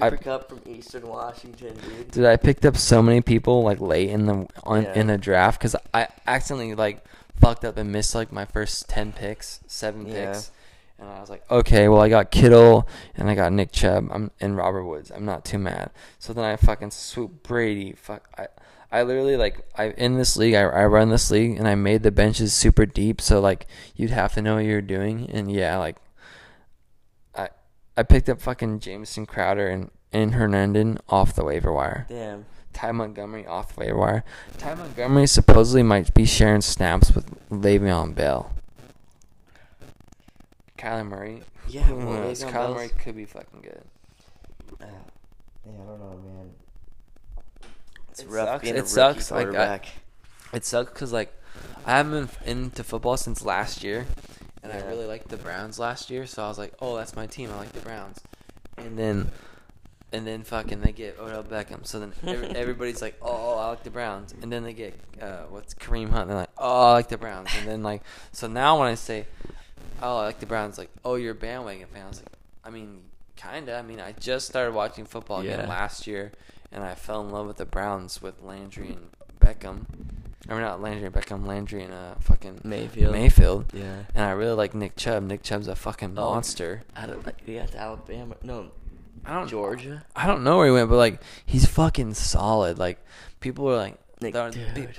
I- 0.00 0.10
Cooper 0.10 0.22
Kupp 0.22 0.48
from 0.48 0.60
Eastern 0.66 1.06
Washington, 1.08 1.74
dude. 1.88 2.10
dude, 2.10 2.24
I 2.26 2.36
picked 2.36 2.66
up 2.66 2.76
so 2.76 3.02
many 3.02 3.20
people 3.20 3.62
like 3.62 3.80
late 3.80 4.10
in 4.10 4.26
the 4.26 4.46
on, 4.64 4.82
Yeah. 4.82 4.94
in 4.94 5.06
the 5.06 5.18
draft 5.18 5.58
because 5.58 5.74
I 5.94 6.08
accidentally 6.26 6.74
like 6.74 7.04
fucked 7.40 7.64
up 7.64 7.76
and 7.78 7.90
missed 7.92 8.14
like 8.14 8.32
my 8.32 8.44
first 8.44 8.88
10 8.88 9.12
picks, 9.12 9.60
seven 9.66 10.06
Yeah. 10.06 10.32
picks. 10.32 10.50
And 10.98 11.08
I 11.10 11.20
was 11.20 11.28
like, 11.28 11.42
okay, 11.50 11.88
well, 11.88 12.00
I 12.00 12.08
got 12.08 12.30
Kittle 12.30 12.88
and 13.16 13.28
I 13.28 13.34
got 13.34 13.52
Nick 13.52 13.70
Chubb 13.70 14.08
I'm, 14.10 14.30
and 14.40 14.56
Robert 14.56 14.84
Woods. 14.84 15.10
I'm 15.14 15.26
not 15.26 15.44
too 15.44 15.58
mad. 15.58 15.90
So 16.18 16.32
then 16.32 16.44
I 16.44 16.56
fucking 16.56 16.90
swoop 16.90 17.42
Brady. 17.42 17.92
Fuck, 17.92 18.26
I, 18.38 18.46
I 18.90 19.02
literally 19.02 19.36
like 19.36 19.60
I 19.76 19.90
in 19.90 20.16
this 20.16 20.38
league. 20.38 20.54
I, 20.54 20.62
I 20.62 20.86
run 20.86 21.10
this 21.10 21.30
league 21.30 21.58
and 21.58 21.68
I 21.68 21.74
made 21.74 22.02
the 22.02 22.10
benches 22.10 22.54
super 22.54 22.86
deep. 22.86 23.20
So 23.20 23.40
like 23.40 23.66
you'd 23.94 24.10
have 24.10 24.32
to 24.34 24.42
know 24.42 24.54
what 24.54 24.64
you're 24.64 24.80
doing. 24.80 25.28
And 25.30 25.50
yeah, 25.52 25.76
like 25.76 25.96
I 27.96 28.02
picked 28.02 28.28
up 28.28 28.40
fucking 28.40 28.80
Jamison 28.80 29.26
Crowder 29.26 29.68
and 29.68 29.90
and 30.12 30.34
Hernandez 30.34 30.98
off 31.08 31.34
the 31.34 31.44
waiver 31.44 31.72
wire. 31.72 32.06
Damn. 32.08 32.46
Ty 32.72 32.92
Montgomery 32.92 33.46
off 33.46 33.74
the 33.74 33.80
waiver 33.80 33.96
wire. 33.98 34.24
Ty 34.58 34.74
Montgomery 34.74 35.26
supposedly 35.26 35.82
might 35.82 36.12
be 36.14 36.24
sharing 36.24 36.60
snaps 36.60 37.12
with 37.14 37.26
Le'Veon 37.50 38.14
Bell. 38.14 38.52
Kyler 40.78 41.06
Murray. 41.06 41.42
Yeah, 41.68 41.82
Who 41.84 41.96
well, 41.96 42.06
knows? 42.20 42.42
Kyler 42.44 42.52
Bell's- 42.52 42.74
Murray 42.76 42.88
could 43.02 43.16
be 43.16 43.24
fucking 43.24 43.60
good. 43.62 43.82
Uh, 44.80 44.84
yeah, 44.84 45.72
I 45.72 45.76
don't 45.86 45.98
know, 45.98 46.20
man. 46.24 46.50
It's 48.10 48.20
It 48.20 48.28
rough 48.28 48.46
sucks. 48.48 48.62
being 48.62 48.74
It 48.74 48.78
a 48.78 48.82
rookie 48.82 48.90
sucks, 48.92 49.30
like, 49.30 49.54
I- 49.54 49.80
It 50.52 50.64
sucks 50.64 50.92
because 50.92 51.12
like 51.12 51.32
I 51.86 51.96
haven't 51.96 52.38
been 52.44 52.48
into 52.64 52.84
football 52.84 53.16
since 53.16 53.42
last 53.44 53.82
year, 53.82 54.06
and 54.70 54.84
I 54.84 54.86
really 54.88 55.06
liked 55.06 55.28
the 55.28 55.36
Browns 55.36 55.78
last 55.78 56.10
year. 56.10 56.26
So 56.26 56.42
I 56.44 56.48
was 56.48 56.58
like, 56.58 56.74
oh, 56.80 56.96
that's 56.96 57.14
my 57.16 57.26
team. 57.26 57.50
I 57.52 57.56
like 57.56 57.72
the 57.72 57.80
Browns. 57.80 58.20
And 58.76 58.98
then 58.98 59.30
and 60.12 60.26
then 60.26 60.42
fucking 60.44 60.80
they 60.80 60.92
get 60.92 61.18
Odell 61.18 61.42
Beckham. 61.42 61.86
So 61.86 61.98
then 62.00 62.12
every, 62.26 62.48
everybody's 62.56 63.02
like, 63.02 63.16
oh, 63.22 63.58
I 63.58 63.68
like 63.70 63.82
the 63.82 63.90
Browns, 63.90 64.34
and 64.40 64.52
then 64.52 64.62
they 64.64 64.72
get 64.72 64.98
uh, 65.20 65.44
what's 65.48 65.74
Kareem 65.74 66.10
Hunt. 66.10 66.22
And 66.22 66.30
they're 66.30 66.38
like, 66.38 66.50
oh, 66.58 66.86
I 66.86 66.92
like 66.92 67.08
the 67.08 67.18
Browns, 67.18 67.50
and 67.58 67.66
then 67.68 67.82
like, 67.82 68.02
so 68.32 68.46
now 68.46 68.78
when 68.78 68.88
I 68.88 68.94
say, 68.94 69.26
oh, 70.02 70.18
I 70.18 70.24
like 70.26 70.40
the 70.40 70.46
Browns, 70.46 70.78
like, 70.78 70.90
oh, 71.04 71.16
you're 71.16 71.32
a 71.32 71.34
bandwagon 71.34 71.86
fan. 71.88 72.04
I 72.04 72.08
was 72.08 72.18
like, 72.20 72.28
I 72.64 72.70
mean, 72.70 73.02
kinda. 73.36 73.76
I 73.76 73.82
mean, 73.82 74.00
I 74.00 74.12
just 74.12 74.46
started 74.46 74.74
watching 74.74 75.04
football 75.04 75.40
again 75.40 75.60
Yeah. 75.60 75.68
last 75.68 76.06
year, 76.06 76.32
and 76.70 76.84
I 76.84 76.94
fell 76.94 77.20
in 77.22 77.30
love 77.30 77.46
with 77.46 77.56
the 77.56 77.66
Browns 77.66 78.22
with 78.22 78.42
Landry 78.42 78.90
and 78.90 79.08
Beckham. 79.46 79.84
I 80.48 80.52
mean, 80.52 80.62
not 80.62 80.80
Landry 80.80 81.06
and 81.06 81.14
Beckham, 81.14 81.46
Landry 81.46 81.82
and 81.82 81.92
uh, 81.92 82.14
fucking 82.20 82.60
Mayfield. 82.62 83.12
Mayfield. 83.12 83.66
Yeah. 83.74 84.04
And 84.14 84.24
I 84.24 84.30
really 84.30 84.52
like 84.54 84.74
Nick 84.74 84.94
Chubb. 84.96 85.24
Nick 85.24 85.42
Chubb's 85.42 85.66
a 85.68 85.74
fucking 85.74 86.10
Oh. 86.16 86.30
monster. 86.34 86.82
I 86.94 87.06
don't 87.06 87.24
like. 87.26 87.36
Yeah, 87.46 87.66
to 87.66 87.78
Alabama. 87.78 88.36
No, 88.42 88.68
I 89.24 89.34
don't 89.34 89.48
Georgia. 89.48 90.04
I 90.14 90.26
don't 90.26 90.44
know 90.44 90.58
where 90.58 90.66
he 90.66 90.72
went, 90.72 90.88
but 90.88 90.96
like 90.96 91.20
he's 91.44 91.66
fucking 91.66 92.14
solid. 92.14 92.78
Like 92.78 93.04
people 93.40 93.64
were 93.64 93.76
like, 93.76 93.98
Nick, 94.20 94.34
dude. 94.34 94.74
dude, 94.74 94.90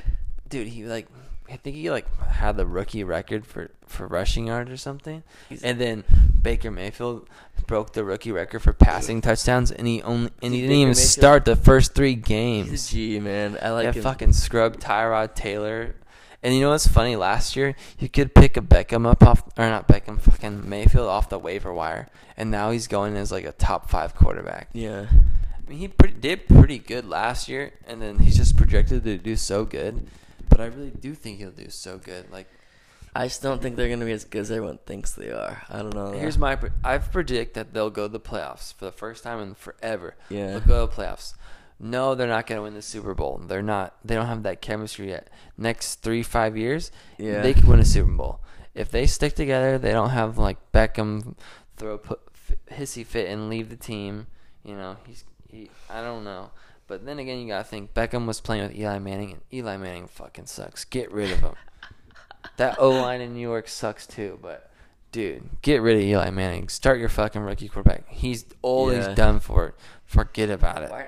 dude, 0.49 0.67
he 0.67 0.83
like 0.85 1.07
I 1.49 1.55
think 1.57 1.75
he 1.77 1.89
like 1.89 2.05
had 2.25 2.57
the 2.57 2.65
rookie 2.65 3.03
record 3.03 3.45
for 3.45 3.69
for 3.85 4.05
rushing 4.07 4.47
yards 4.47 4.69
or 4.69 4.77
something, 4.77 5.23
and 5.63 5.79
then 5.79 6.03
Baker 6.41 6.71
Mayfield 6.71 7.27
broke 7.67 7.93
the 7.93 8.03
rookie 8.03 8.31
record 8.31 8.61
for 8.61 8.73
passing 8.73 9.21
touchdowns, 9.21 9.71
and 9.71 9.87
he 9.87 10.01
only 10.01 10.31
and 10.41 10.53
he 10.53 10.61
didn't 10.61 10.69
Baker 10.71 10.79
even 10.81 10.87
Mayfield- 10.89 11.07
start 11.07 11.45
the 11.45 11.55
first 11.55 11.95
three 11.95 12.15
He's 12.15 12.23
games. 12.23 12.89
a 12.89 12.91
G 12.93 13.19
man. 13.19 13.57
I 13.61 13.69
like 13.71 13.85
yeah, 13.85 13.91
him. 13.93 14.03
fucking 14.03 14.33
scrub 14.33 14.77
Tyrod 14.79 15.35
Taylor. 15.35 15.95
And 16.43 16.53
you 16.53 16.61
know 16.61 16.69
what's 16.69 16.87
funny? 16.87 17.15
Last 17.15 17.55
year, 17.55 17.75
you 17.97 18.07
could 18.09 18.35
pick 18.35 18.57
a 18.57 18.61
Beckham 18.61 19.09
up 19.09 19.23
off, 19.23 19.41
or 19.57 19.65
not 19.67 19.87
Beckham, 19.87 20.21
fucking 20.21 20.69
Mayfield 20.69 21.07
off 21.07 21.29
the 21.29 21.39
waiver 21.39 21.73
wire, 21.73 22.09
and 22.37 22.51
now 22.51 22.69
he's 22.69 22.87
going 22.87 23.17
as 23.17 23.31
like 23.31 23.43
a 23.43 23.51
top 23.53 23.89
five 23.89 24.13
quarterback. 24.15 24.69
Yeah. 24.71 25.07
I 25.11 25.69
mean, 25.69 25.79
he 25.79 25.87
pretty, 25.87 26.13
did 26.13 26.47
pretty 26.47 26.77
good 26.77 27.05
last 27.09 27.49
year, 27.49 27.73
and 27.87 28.01
then 28.01 28.19
he's 28.19 28.37
just 28.37 28.55
projected 28.55 29.03
to 29.05 29.17
do 29.17 29.35
so 29.35 29.65
good. 29.65 30.07
But 30.57 30.63
I 30.63 30.67
really 30.67 30.89
do 30.91 31.13
think 31.13 31.37
he'll 31.37 31.51
do 31.51 31.69
so 31.69 31.99
good. 31.99 32.31
Like, 32.31 32.47
I 33.15 33.25
just 33.27 33.41
don't 33.43 33.61
think 33.61 33.75
they're 33.75 33.89
gonna 33.89 34.05
be 34.05 34.11
as 34.11 34.25
good 34.25 34.41
as 34.41 34.51
everyone 34.51 34.79
thinks 34.85 35.11
they 35.13 35.29
are. 35.31 35.61
I 35.69 35.77
don't 35.83 35.93
know. 35.93 36.11
here's 36.11 36.37
my 36.37 36.55
pre- 36.55 36.71
I 36.83 36.97
predict 36.97 37.53
that 37.53 37.73
they'll 37.73 37.89
go 37.91 38.07
to 38.07 38.11
the 38.11 38.19
playoffs 38.19 38.73
for 38.73 38.85
the 38.85 38.91
first 38.91 39.23
time 39.23 39.39
in 39.39 39.53
forever. 39.55 40.15
Yeah. 40.29 40.47
They'll 40.51 40.59
go 40.61 40.87
to 40.87 40.95
the 40.95 41.01
playoffs. 41.03 41.35
No, 41.79 42.15
they're 42.15 42.27
not 42.27 42.47
going 42.47 42.57
to 42.57 42.63
win 42.63 42.73
the 42.73 42.81
Super 42.81 43.13
Bowl. 43.13 43.39
They're 43.47 43.61
not. 43.61 43.95
They 44.03 44.15
don't 44.15 44.25
have 44.25 44.41
that 44.43 44.61
chemistry 44.61 45.09
yet. 45.09 45.29
Next 45.59 46.01
three 46.01 46.23
five 46.23 46.57
years, 46.57 46.91
Yeah. 47.19 47.41
they 47.41 47.53
could 47.53 47.65
win 47.67 47.79
a 47.79 47.85
Super 47.85 48.11
Bowl 48.11 48.39
if 48.73 48.89
they 48.89 49.05
stick 49.05 49.35
together. 49.35 49.77
They 49.77 49.91
don't 49.91 50.09
have 50.09 50.39
like 50.39 50.57
Beckham 50.71 51.35
throw 51.75 51.99
put 51.99 52.19
f- 52.33 52.79
hissy 52.79 53.05
fit 53.05 53.29
and 53.29 53.47
leave 53.47 53.69
the 53.69 53.75
team. 53.75 54.25
You 54.63 54.75
know, 54.75 54.97
he's 55.05 55.23
he. 55.49 55.69
I 55.89 56.01
don't 56.01 56.23
know. 56.23 56.49
But 56.87 57.05
then 57.05 57.19
again, 57.19 57.39
you 57.39 57.47
gotta 57.47 57.63
think 57.65 57.93
Beckham 57.93 58.25
was 58.25 58.39
playing 58.39 58.63
with 58.63 58.75
Eli 58.77 58.99
Manning, 58.99 59.31
and 59.33 59.41
Eli 59.53 59.77
Manning 59.77 60.07
fucking 60.07 60.45
sucks. 60.45 60.85
Get 60.85 61.11
rid 61.11 61.31
of 61.31 61.39
him. 61.39 61.53
that 62.57 62.79
O 62.79 62.89
line 62.91 63.21
in 63.21 63.33
New 63.33 63.41
York 63.41 63.67
sucks 63.67 64.07
too. 64.07 64.39
But 64.41 64.71
dude, 65.11 65.49
get 65.61 65.81
rid 65.81 65.97
of 65.97 66.03
Eli 66.03 66.29
Manning. 66.29 66.69
Start 66.69 66.99
your 66.99 67.09
fucking 67.09 67.41
rookie 67.41 67.67
quarterback. 67.67 68.07
He's 68.07 68.45
old. 68.63 68.93
Yeah. 68.93 69.07
He's 69.07 69.15
done 69.15 69.39
for. 69.39 69.67
it. 69.67 69.75
Forget 70.05 70.49
about 70.49 70.83
it. 70.83 70.89
Why- 70.91 71.07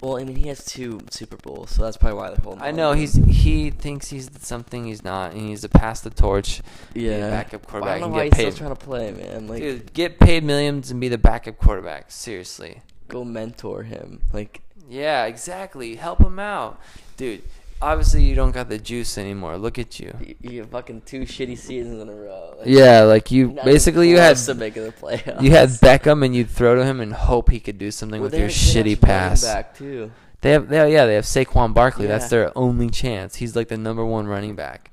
well, 0.00 0.18
I 0.18 0.24
mean, 0.24 0.36
he 0.36 0.46
has 0.46 0.64
two 0.64 1.00
Super 1.10 1.36
Bowls, 1.36 1.70
so 1.70 1.82
that's 1.82 1.96
probably 1.96 2.16
why 2.16 2.28
they're 2.28 2.36
holding. 2.44 2.62
I 2.62 2.70
know 2.70 2.92
he's 2.92 3.14
he 3.14 3.70
thinks 3.70 4.08
he's 4.08 4.30
something 4.40 4.84
he's 4.84 5.02
not. 5.02 5.32
He 5.34 5.40
needs 5.40 5.62
to 5.62 5.68
pass 5.68 6.00
the 6.00 6.10
torch. 6.10 6.62
yeah 6.94 7.28
backup 7.28 7.66
quarterback 7.66 7.96
I 7.96 7.98
don't 7.98 8.10
know 8.12 8.16
why 8.18 8.24
he's 8.26 8.34
paid. 8.34 8.52
still 8.52 8.68
trying 8.68 8.76
to 8.76 8.84
play, 8.84 9.10
man. 9.10 9.48
Like, 9.48 9.60
Dude, 9.60 9.92
get 9.94 10.20
paid 10.20 10.44
millions 10.44 10.92
and 10.92 11.00
be 11.00 11.08
the 11.08 11.18
backup 11.18 11.58
quarterback. 11.58 12.12
Seriously. 12.12 12.82
go 13.08 13.24
mentor 13.24 13.82
him. 13.82 14.20
Like, 14.32 14.60
Yeah, 14.92 15.24
exactly. 15.24 15.96
Help 15.96 16.20
him 16.20 16.38
out, 16.38 16.78
dude. 17.16 17.42
Obviously, 17.80 18.22
you 18.22 18.34
don't 18.36 18.52
got 18.52 18.68
the 18.68 18.78
juice 18.78 19.18
anymore. 19.18 19.56
Look 19.56 19.76
at 19.78 19.98
you. 19.98 20.14
you, 20.20 20.34
you 20.40 20.60
have 20.60 20.70
fucking 20.70 21.02
two 21.02 21.22
shitty 21.22 21.58
seasons 21.58 22.00
in 22.00 22.08
a 22.08 22.14
row. 22.14 22.54
Like, 22.58 22.68
Yeah, 22.68 23.02
like 23.02 23.32
you 23.32 23.48
basically 23.64 24.08
you 24.10 24.18
had 24.18 24.36
to 24.36 24.54
making 24.54 24.84
the 24.84 24.92
playoffs. 24.92 25.42
you 25.42 25.50
had 25.50 25.70
Beckham 25.70 26.24
and 26.24 26.36
you'd 26.36 26.48
throw 26.50 26.76
to 26.76 26.84
him 26.84 27.00
and 27.00 27.12
hope 27.12 27.50
he 27.50 27.58
could 27.58 27.78
do 27.78 27.90
something 27.90 28.20
Well, 28.20 28.30
with 28.30 28.38
your 28.38 28.48
have- 28.48 28.56
they 28.74 28.90
have 28.90 28.98
shitty 28.98 29.00
pass. 29.00 29.42
Back 29.42 29.76
too. 29.76 30.12
They 30.42 30.50
have, 30.52 30.68
they 30.68 30.76
have, 30.76 30.90
yeah, 30.90 31.06
they 31.06 31.14
have 31.14 31.24
Saquon 31.24 31.72
Barkley. 31.72 32.06
That's 32.06 32.28
their 32.28 32.56
only 32.56 32.90
chance. 32.90 33.36
He's 33.36 33.56
like 33.56 33.68
the 33.68 33.78
number 33.78 34.04
one 34.04 34.26
running 34.26 34.54
back. 34.56 34.90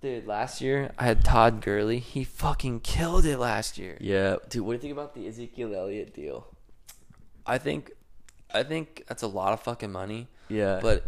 Dude, 0.00 0.26
last 0.26 0.60
year 0.60 0.90
I 0.98 1.04
had 1.04 1.24
Todd 1.24 1.60
Gurley. 1.62 2.00
He 2.00 2.24
fucking 2.24 2.80
killed 2.80 3.24
it 3.24 3.38
last 3.38 3.78
year. 3.78 3.96
Yeah, 4.00 4.36
dude. 4.48 4.62
What 4.62 4.72
do 4.72 4.74
you 4.76 4.80
think 4.80 4.92
about 4.92 5.14
the 5.14 5.28
Ezekiel 5.28 5.74
Elliott 5.74 6.12
deal? 6.12 6.48
I 7.46 7.58
think, 7.58 7.92
I 8.52 8.62
think 8.62 9.04
that's 9.08 9.22
a 9.22 9.26
lot 9.28 9.52
of 9.52 9.60
fucking 9.60 9.92
money. 9.92 10.28
Yeah, 10.48 10.80
But 10.82 11.04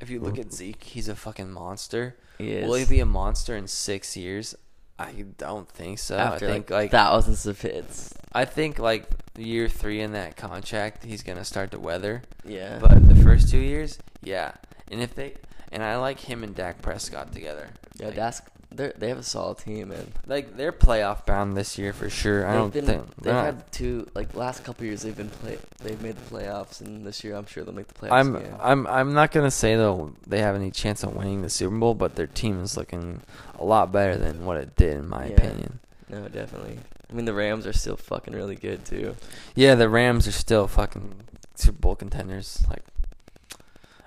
if 0.00 0.10
you 0.10 0.20
look 0.20 0.38
at 0.38 0.52
Zeke, 0.52 0.82
he's 0.82 1.08
a 1.08 1.16
fucking 1.16 1.50
monster. 1.50 2.16
He 2.38 2.56
Will 2.60 2.74
he 2.74 2.84
be 2.84 3.00
a 3.00 3.06
monster 3.06 3.56
in 3.56 3.66
six 3.66 4.16
years? 4.16 4.54
I 4.98 5.24
don't 5.38 5.68
think 5.68 5.98
so. 5.98 6.16
after 6.16 6.48
I 6.48 6.52
think 6.52 6.70
like, 6.70 6.82
like, 6.82 6.90
thousands 6.90 7.46
of 7.46 7.60
hits. 7.60 8.14
I 8.32 8.44
think 8.44 8.78
like 8.78 9.06
year 9.36 9.68
three 9.68 10.00
in 10.00 10.12
that 10.12 10.36
contract, 10.36 11.04
he's 11.04 11.22
gonna 11.22 11.44
start 11.44 11.70
to 11.72 11.78
weather. 11.78 12.22
Yeah, 12.44 12.78
But 12.80 13.08
the 13.08 13.16
first 13.16 13.48
two 13.50 13.58
years, 13.58 13.98
yeah. 14.22 14.52
And 14.90 15.00
if 15.00 15.14
they 15.14 15.34
and 15.72 15.82
I 15.82 15.96
like 15.96 16.20
him 16.20 16.44
and 16.44 16.54
Dak 16.54 16.82
Prescott 16.82 17.32
together. 17.32 17.68
yeah, 17.98 18.06
like, 18.06 18.14
that's 18.14 18.42
they 18.76 18.92
they 18.98 19.08
have 19.08 19.18
a 19.18 19.22
solid 19.22 19.58
team, 19.58 19.88
man. 19.90 20.12
like 20.26 20.56
they're 20.56 20.72
playoff 20.72 21.24
bound 21.26 21.56
this 21.56 21.78
year 21.78 21.92
for 21.92 22.08
sure. 22.10 22.46
I 22.46 22.52
They've 22.52 22.58
don't 22.60 22.72
been, 22.72 22.84
think 22.86 23.16
they've 23.16 23.32
not- 23.32 23.44
had 23.44 23.72
two 23.72 24.06
like 24.14 24.34
last 24.34 24.64
couple 24.64 24.84
years. 24.86 25.02
They've 25.02 25.16
been 25.16 25.28
play. 25.30 25.58
They've 25.82 26.00
made 26.00 26.16
the 26.16 26.34
playoffs, 26.34 26.80
and 26.80 27.04
this 27.06 27.22
year 27.24 27.34
I'm 27.36 27.46
sure 27.46 27.64
they'll 27.64 27.74
make 27.74 27.88
the 27.88 27.94
playoffs 27.94 28.12
I'm 28.12 28.36
again. 28.36 28.56
I'm 28.60 28.86
I'm 28.86 29.14
not 29.14 29.32
gonna 29.32 29.50
say 29.50 29.76
though 29.76 30.12
they 30.26 30.40
have 30.40 30.54
any 30.56 30.70
chance 30.70 31.02
of 31.02 31.14
winning 31.14 31.42
the 31.42 31.50
Super 31.50 31.76
Bowl, 31.76 31.94
but 31.94 32.14
their 32.16 32.26
team 32.26 32.62
is 32.62 32.76
looking 32.76 33.20
a 33.58 33.64
lot 33.64 33.92
better 33.92 34.16
than 34.16 34.44
what 34.44 34.56
it 34.56 34.74
did 34.76 34.96
in 34.96 35.08
my 35.08 35.26
Yeah. 35.26 35.34
opinion. 35.34 35.78
no, 36.08 36.28
definitely. 36.28 36.78
I 37.10 37.14
mean, 37.14 37.26
the 37.26 37.34
Rams 37.34 37.66
are 37.66 37.72
still 37.74 37.96
fucking 37.96 38.32
really 38.34 38.56
good 38.56 38.84
too. 38.86 39.16
Yeah, 39.54 39.74
the 39.74 39.88
Rams 39.90 40.26
are 40.26 40.32
still 40.32 40.66
fucking 40.66 41.12
Super 41.56 41.78
Bowl 41.78 41.94
contenders. 41.94 42.64
Like, 42.70 42.82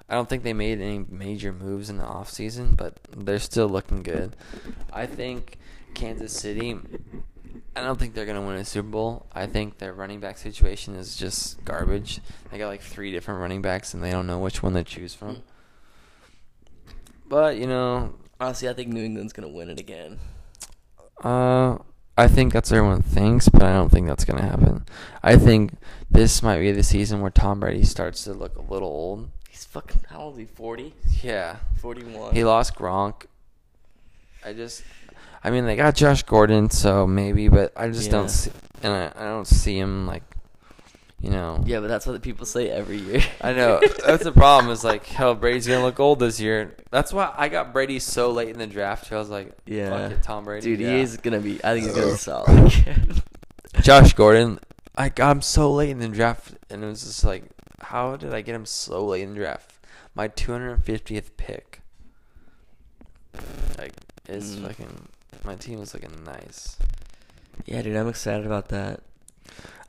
I 0.07 0.15
don't 0.15 0.29
think 0.29 0.43
they 0.43 0.53
made 0.53 0.79
any 0.81 1.05
major 1.09 1.51
moves 1.51 1.89
in 1.89 1.97
the 1.97 2.03
offseason, 2.03 2.77
but 2.77 2.99
they're 3.15 3.39
still 3.39 3.67
looking 3.67 4.03
good. 4.03 4.35
I 4.93 5.05
think 5.05 5.57
Kansas 5.93 6.31
City, 6.31 6.77
I 7.75 7.81
don't 7.81 7.97
think 7.97 8.13
they're 8.13 8.25
going 8.25 8.39
to 8.39 8.47
win 8.47 8.57
a 8.57 8.65
Super 8.65 8.87
Bowl. 8.87 9.25
I 9.33 9.47
think 9.47 9.79
their 9.79 9.93
running 9.93 10.19
back 10.19 10.37
situation 10.37 10.95
is 10.95 11.15
just 11.15 11.63
garbage. 11.65 12.21
They 12.51 12.57
got 12.57 12.67
like 12.67 12.81
three 12.81 13.11
different 13.11 13.41
running 13.41 13.61
backs, 13.61 13.93
and 13.93 14.03
they 14.03 14.11
don't 14.11 14.27
know 14.27 14.39
which 14.39 14.61
one 14.61 14.73
to 14.73 14.83
choose 14.83 15.15
from. 15.15 15.41
But, 17.27 17.57
you 17.57 17.65
know, 17.65 18.13
Honestly, 18.39 18.67
I 18.67 18.73
think 18.73 18.89
New 18.89 19.03
England's 19.03 19.31
gonna 19.31 19.47
win 19.47 19.69
it 19.69 19.79
again. 19.79 20.19
Uh, 21.23 21.77
I 22.17 22.27
think 22.27 22.51
that's 22.51 22.69
what 22.69 22.77
everyone 22.77 23.01
thinks, 23.01 23.47
but 23.47 23.63
I 23.63 23.73
don't 23.73 23.89
think 23.89 24.07
that's 24.07 24.25
gonna 24.25 24.41
happen. 24.41 24.85
I 25.23 25.37
think 25.37 25.71
this 26.11 26.43
might 26.43 26.59
be 26.59 26.71
the 26.71 26.83
season 26.83 27.21
where 27.21 27.31
Tom 27.31 27.61
Brady 27.61 27.83
starts 27.83 28.25
to 28.25 28.33
look 28.33 28.57
a 28.57 28.61
little 28.61 28.89
old. 28.89 29.29
He's 29.55 29.63
fucking 29.63 30.01
how 30.09 30.19
old 30.19 30.33
is 30.33 30.39
he? 30.39 30.45
40? 30.53 30.93
Yeah, 31.23 31.55
41. 31.79 32.33
he 32.35 32.43
lost 32.43 32.75
Gronk. 32.75 33.23
I 34.45 34.51
just, 34.51 34.83
I 35.45 35.49
mean, 35.49 35.65
they 35.65 35.77
got 35.77 35.95
Josh 35.95 36.23
Gordon, 36.23 36.69
so 36.69 37.07
maybe, 37.07 37.47
but 37.47 37.71
I 37.73 37.87
just 37.87 38.07
Yeah. 38.07 38.11
don't 38.11 38.27
see, 38.29 38.51
and 38.83 38.91
I, 38.91 39.13
I 39.15 39.23
don't 39.29 39.47
see 39.47 39.79
him 39.79 40.07
like, 40.07 40.23
you 41.21 41.29
know. 41.29 41.63
Yeah, 41.65 41.79
but 41.79 41.87
that's 41.87 42.05
what 42.05 42.11
the 42.11 42.19
people 42.19 42.45
say 42.45 42.69
every 42.69 42.97
year. 42.97 43.23
I 43.39 43.53
know 43.53 43.79
that's 44.05 44.25
the 44.25 44.33
problem. 44.33 44.73
Is 44.73 44.83
like, 44.83 45.05
hell, 45.05 45.33
Brady's 45.35 45.67
gonna 45.67 45.83
look 45.85 46.01
old 46.01 46.19
this 46.19 46.37
year. 46.37 46.75
That's 46.91 47.13
why 47.13 47.33
I 47.37 47.47
got 47.47 47.71
Brady 47.71 47.99
so 47.99 48.31
late 48.31 48.49
in 48.49 48.57
the 48.59 48.67
draft. 48.67 49.09
I 49.13 49.15
was 49.15 49.29
like, 49.29 49.53
Yeah. 49.65 49.89
fuck 49.89 50.11
it, 50.11 50.21
Tom 50.21 50.43
Brady. 50.43 50.65
Dude, 50.65 50.81
yeah. 50.81 50.95
he 50.97 50.99
is 50.99 51.15
gonna 51.15 51.39
be. 51.39 51.63
I 51.63 51.73
think 51.75 51.85
he's 51.85 51.95
gonna 51.95 52.11
be 52.11 52.17
solid. 52.17 52.73
Josh 53.81 54.11
Gordon, 54.15 54.59
I 54.97 55.07
got 55.07 55.31
him 55.31 55.41
so 55.41 55.71
late 55.71 55.91
in 55.91 55.99
the 55.99 56.09
draft, 56.09 56.55
and 56.69 56.83
it 56.83 56.87
was 56.87 57.05
just 57.05 57.23
like, 57.23 57.45
how 57.81 58.15
did 58.15 58.33
I 58.33 58.41
get 58.41 58.55
him 58.55 58.65
so 58.65 59.05
late 59.05 59.23
in 59.23 59.29
the 59.33 59.39
draft? 59.39 59.77
My 60.13 60.27
250th 60.27 61.35
pick. 61.37 61.81
Like, 63.77 63.93
is 64.27 64.55
Mm. 64.57 64.67
fucking. 64.67 65.07
My 65.43 65.55
team 65.55 65.81
is 65.81 65.93
looking 65.93 66.23
nice. 66.23 66.77
yeah, 67.65 67.81
dude, 67.81 67.95
I'm 67.95 68.07
excited 68.07 68.45
about 68.45 68.69
that. 68.69 69.01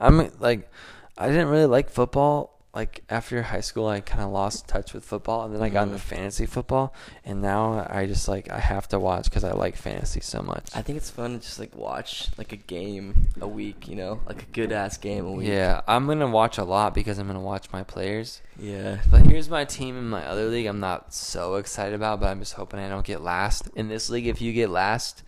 I'm 0.01 0.31
like, 0.41 0.71
I 1.17 1.29
didn't 1.29 1.49
really 1.49 1.67
like 1.67 1.89
football. 1.89 2.56
Like 2.77 3.03
after 3.09 3.41
high 3.41 3.63
school, 3.63 3.89
I 3.89 4.01
kind 4.01 4.23
of 4.23 4.31
lost 4.31 4.69
touch 4.69 4.93
with 4.93 5.03
football, 5.03 5.47
and 5.47 5.55
then 5.55 5.63
I 5.63 5.71
got 5.71 5.85
into 5.85 5.97
Mhm. 5.97 6.01
fantasy 6.01 6.45
football, 6.45 6.93
and 7.25 7.41
now 7.41 7.87
I 7.89 8.05
just 8.05 8.29
like 8.29 8.51
I 8.53 8.59
have 8.61 8.87
to 8.89 8.99
watch 8.99 9.25
because 9.25 9.45
I 9.45 9.53
like 9.53 9.77
fantasy 9.77 10.21
so 10.21 10.43
much. 10.43 10.69
I 10.75 10.83
think 10.83 10.99
it's 10.99 11.09
fun 11.09 11.33
to 11.33 11.39
just 11.39 11.59
like 11.59 11.75
watch 11.75 12.29
like 12.37 12.53
a 12.53 12.57
game 12.57 13.29
a 13.41 13.49
week, 13.49 13.89
you 13.89 13.97
know, 13.97 14.21
like 14.27 14.43
a 14.43 14.47
good 14.53 14.73
ass 14.73 14.99
game 14.99 15.25
a 15.25 15.33
week. 15.33 15.49
Yeah, 15.49 15.81
I'm 15.89 16.07
gonna 16.07 16.29
watch 16.29 16.59
a 16.59 16.65
lot 16.65 16.93
because 16.93 17.19
I'm 17.19 17.27
gonna 17.27 17.41
watch 17.41 17.73
my 17.73 17.83
players. 17.83 18.43
Yeah. 18.59 18.99
But 19.11 19.27
here's 19.27 19.49
my 19.49 19.65
team 19.65 19.97
in 19.97 20.09
my 20.11 20.27
other 20.27 20.49
league. 20.49 20.67
I'm 20.67 20.81
not 20.81 21.15
so 21.15 21.55
excited 21.55 21.95
about, 21.95 22.21
but 22.21 22.29
I'm 22.29 22.41
just 22.41 22.53
hoping 22.55 22.79
I 22.79 22.91
don't 22.91 23.07
get 23.07 23.23
last 23.23 23.69
in 23.75 23.89
this 23.89 24.11
league. 24.11 24.27
If 24.27 24.43
you 24.43 24.53
get 24.53 24.69
last, 24.69 25.23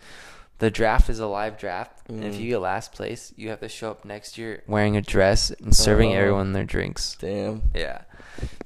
the 0.59 0.69
draft 0.71 1.09
is 1.09 1.19
a 1.19 1.25
live 1.27 1.57
draft, 1.57 2.07
and 2.09 2.23
if 2.23 2.35
Mm. 2.35 2.39
you 2.39 2.49
get 2.49 2.59
last 2.59 2.91
place, 2.93 3.33
you 3.35 3.49
have 3.49 3.59
to 3.61 3.69
show 3.69 3.91
up 3.91 4.05
next 4.05 4.37
year 4.37 4.63
wearing 4.67 4.95
a 4.97 5.01
dress 5.01 5.51
and 5.51 5.75
serving 5.75 6.11
Oh. 6.11 6.15
everyone 6.15 6.53
their 6.53 6.63
drinks. 6.65 7.15
Damn. 7.19 7.63
Yeah. 7.73 8.01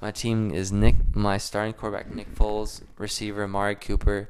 My 0.01 0.11
team 0.11 0.51
is 0.53 0.71
Nick, 0.71 0.95
my 1.15 1.37
starting 1.37 1.73
quarterback 1.73 2.13
Nick 2.13 2.33
Foles, 2.35 2.81
receiver 2.97 3.43
Amari 3.43 3.75
Cooper, 3.75 4.29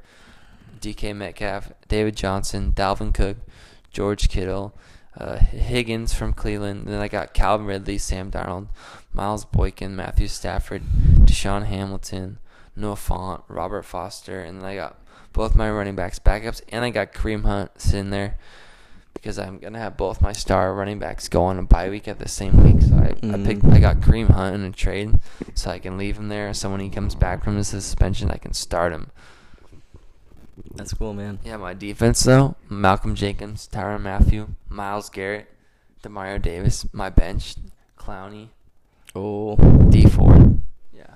DK 0.80 1.12
Metcalf, 1.14 1.72
David 1.88 2.16
Johnson, 2.16 2.72
Dalvin 2.74 3.12
Cook, 3.14 3.38
George 3.90 4.28
Kittle, 4.28 4.74
uh, 5.18 5.36
Higgins 5.38 6.12
from 6.12 6.32
Cleveland. 6.32 6.86
Then 6.86 7.00
I 7.00 7.08
got 7.08 7.34
Calvin 7.34 7.66
Ridley, 7.66 7.98
Sam 7.98 8.30
Darnold, 8.30 8.68
Miles 9.12 9.44
Boykin, 9.44 9.94
Matthew 9.94 10.28
Stafford, 10.28 10.82
DaeSean 11.20 11.64
Hamilton, 11.66 12.38
Noah 12.76 12.96
Fant, 12.96 13.42
Robert 13.48 13.82
Foster, 13.84 14.40
and 14.40 14.60
then 14.60 14.68
I 14.68 14.74
got 14.74 14.98
both 15.34 15.54
my 15.54 15.70
running 15.70 15.94
backs 15.96 16.18
backups, 16.18 16.62
and 16.70 16.82
I 16.84 16.88
got 16.90 17.12
Kareem 17.12 17.42
Hunt 17.44 17.70
sitting 17.78 18.08
there 18.10 18.38
because 19.12 19.38
I'm 19.38 19.58
gonna 19.58 19.78
have 19.78 19.96
both 19.98 20.22
my 20.22 20.32
star 20.32 20.74
running 20.74 20.98
backs 20.98 21.28
go 21.28 21.44
on 21.44 21.58
a 21.58 21.62
bye 21.62 21.90
week 21.90 22.08
at 22.08 22.18
the 22.18 22.28
same 22.28 22.56
week. 22.64 22.82
So 22.82 22.94
I, 22.94 23.08
I 23.08 23.12
Mhm. 23.36 23.44
picked 23.44 23.64
I 23.66 23.78
got 23.80 23.96
Kareem 23.98 24.30
Hunt 24.30 24.54
in 24.54 24.64
a 24.64 24.70
trade, 24.72 25.20
so 25.54 25.70
I 25.70 25.78
can 25.78 25.98
leave 25.98 26.16
him 26.16 26.28
there. 26.30 26.54
So 26.54 26.70
when 26.70 26.80
he 26.80 26.88
comes 26.88 27.14
back 27.14 27.44
from 27.44 27.56
his 27.56 27.68
suspension, 27.68 28.30
I 28.30 28.36
can 28.38 28.54
start 28.54 28.92
him. 28.92 29.10
That's 30.74 30.94
cool, 30.94 31.14
man. 31.14 31.38
Yeah, 31.44 31.56
my 31.56 31.74
defense 31.74 32.22
though: 32.22 32.56
Malcolm 32.68 33.14
Jenkins, 33.14 33.68
Tyrann 33.72 34.02
Mathieu, 34.02 34.48
Myles 34.68 35.10
Garrett, 35.10 35.48
Demario 36.02 36.40
Davis. 36.40 36.86
My 36.92 37.10
bench: 37.10 37.56
Clowney, 37.98 38.48
Oh. 39.16 39.56
Dee 39.90 40.06
Ford. 40.06 40.60
Yeah, 40.92 41.06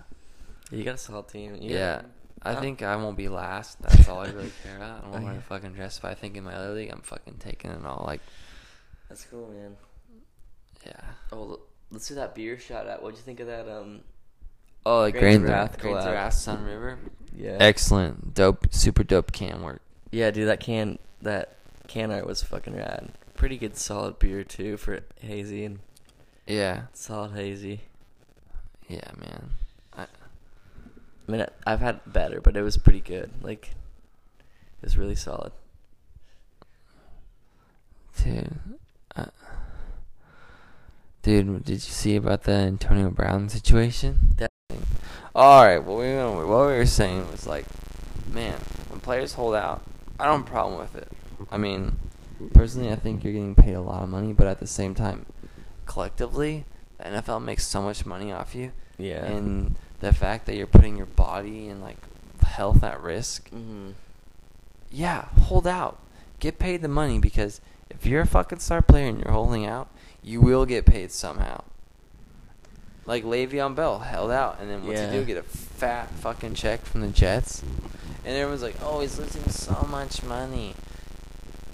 You 0.70 0.84
got 0.84 0.94
a 0.94 0.98
solid 0.98 1.28
team. 1.28 1.56
You 1.60 1.70
yeah. 1.74 1.96
got- 1.96 2.04
I 2.42 2.52
uh, 2.52 2.60
think 2.60 2.82
I 2.82 2.96
won't 2.96 3.16
be 3.16 3.28
last. 3.28 3.80
That's 3.82 4.08
all 4.08 4.20
I 4.20 4.28
really 4.28 4.52
care 4.62 4.76
about. 4.76 5.04
I 5.04 5.12
don't 5.12 5.22
want 5.24 5.36
to 5.36 5.42
fucking 5.48 5.72
dress. 5.72 5.98
If 5.98 6.04
I 6.04 6.14
think 6.14 6.36
in 6.36 6.44
my 6.44 6.54
other 6.54 6.74
league, 6.74 6.90
I'm 6.90 7.02
fucking 7.02 7.36
taking 7.38 7.70
it 7.70 7.84
all. 7.84 8.04
Like, 8.06 8.20
That's 9.08 9.24
cool, 9.24 9.48
man. 9.48 9.76
yeah. 10.86 11.00
Oh, 11.32 11.60
let's 11.90 12.08
do 12.08 12.14
that 12.14 12.34
beer 12.34 12.58
shot 12.58 12.86
at. 12.86 13.02
What'd 13.02 13.18
you 13.18 13.24
think 13.24 13.40
of 13.40 13.46
that? 13.48 13.68
Um. 13.68 14.00
Oh, 14.86 15.00
like 15.00 15.16
of 15.16 15.22
Wrath, 15.42 15.84
of. 15.84 15.92
Wrath, 15.92 16.34
Sun 16.34 16.64
River. 16.64 16.98
Yeah. 17.36 17.56
Excellent, 17.60 18.34
dope, 18.34 18.66
super 18.70 19.04
dope 19.04 19.32
can 19.32 19.62
work. 19.62 19.82
Yeah, 20.10 20.30
dude, 20.30 20.48
that 20.48 20.60
can 20.60 20.98
that 21.22 21.56
can 21.86 22.10
art 22.10 22.26
was 22.26 22.42
fucking 22.42 22.74
rad. 22.74 23.10
Pretty 23.34 23.58
good, 23.58 23.76
solid 23.76 24.18
beer 24.18 24.44
too 24.44 24.76
for 24.76 25.00
hazy 25.20 25.64
and 25.64 25.80
Yeah, 26.46 26.82
solid 26.92 27.32
hazy. 27.32 27.82
yeah, 28.88 29.10
man. 29.16 29.50
I, 31.28 31.32
mean, 31.32 31.46
I've 31.66 31.80
had 31.80 32.00
better, 32.10 32.40
but 32.40 32.56
it 32.56 32.62
was 32.62 32.76
pretty 32.78 33.00
good. 33.00 33.30
Like, 33.42 33.70
it 34.80 34.86
was 34.86 34.96
really 34.96 35.14
solid. 35.14 35.52
dude, 38.24 38.58
uh, 39.14 39.26
dude, 41.22 41.64
did 41.64 41.74
you 41.74 41.78
see 41.78 42.16
about 42.16 42.42
the 42.44 42.52
Antonio 42.52 43.10
Brown 43.10 43.48
situation? 43.48 44.34
That- 44.38 44.50
All 45.34 45.64
right, 45.64 45.78
well, 45.78 45.98
we 45.98 46.14
what 46.46 46.66
we 46.68 46.76
were 46.76 46.86
saying 46.86 47.30
was 47.30 47.46
like, 47.46 47.64
man, 48.32 48.58
when 48.88 49.00
players 49.00 49.34
hold 49.34 49.54
out, 49.54 49.82
I 50.18 50.24
don't 50.24 50.40
have 50.40 50.48
a 50.48 50.50
problem 50.50 50.80
with 50.80 50.96
it. 50.96 51.08
I 51.50 51.58
mean, 51.58 51.96
personally, 52.54 52.90
I 52.90 52.96
think 52.96 53.22
you're 53.22 53.32
getting 53.32 53.54
paid 53.54 53.74
a 53.74 53.80
lot 53.80 54.02
of 54.02 54.08
money, 54.08 54.32
but 54.32 54.46
at 54.46 54.58
the 54.58 54.66
same 54.66 54.94
time, 54.94 55.26
collectively, 55.86 56.64
the 56.98 57.04
NFL 57.04 57.44
makes 57.44 57.66
so 57.66 57.82
much 57.82 58.04
money 58.04 58.32
off 58.32 58.54
you. 58.54 58.72
Yeah. 58.98 59.24
and 59.24 59.76
the 60.00 60.12
fact 60.12 60.46
that 60.46 60.54
you're 60.56 60.66
putting 60.66 60.96
your 60.96 61.06
body 61.06 61.68
and 61.68 61.80
like 61.82 61.96
health 62.44 62.82
at 62.84 63.00
risk? 63.02 63.48
Hmm 63.50 63.90
yeah 64.90 65.26
hold 65.42 65.66
out. 65.66 65.98
Get 66.40 66.58
paid 66.58 66.80
the 66.82 66.88
money 66.88 67.18
because 67.18 67.60
if 67.90 68.06
you're 68.06 68.22
a 68.22 68.26
fucking 68.26 68.60
star 68.60 68.80
player 68.80 69.06
and 69.08 69.18
you're 69.18 69.32
holding 69.32 69.66
out 69.66 69.88
you 70.22 70.40
will 70.40 70.64
get 70.66 70.86
paid 70.86 71.10
somehow. 71.12 71.62
Like 73.06 73.24
Le'Veon 73.24 73.74
Bell 73.74 73.98
held 74.00 74.30
out 74.30 74.58
and 74.60 74.70
then 74.70 74.86
what 74.86 74.96
Yeah. 74.96 75.10
he 75.10 75.18
do? 75.18 75.24
Get 75.24 75.36
a 75.38 75.42
fat 75.42 76.10
fucking 76.10 76.54
check 76.54 76.84
from 76.84 77.00
the 77.02 77.08
Jets? 77.08 77.62
And 78.24 78.36
everyone's 78.36 78.62
like 78.62 78.76
oh 78.82 79.00
he's 79.00 79.18
losing 79.18 79.48
so 79.50 79.86
much 79.90 80.22
money 80.22 80.74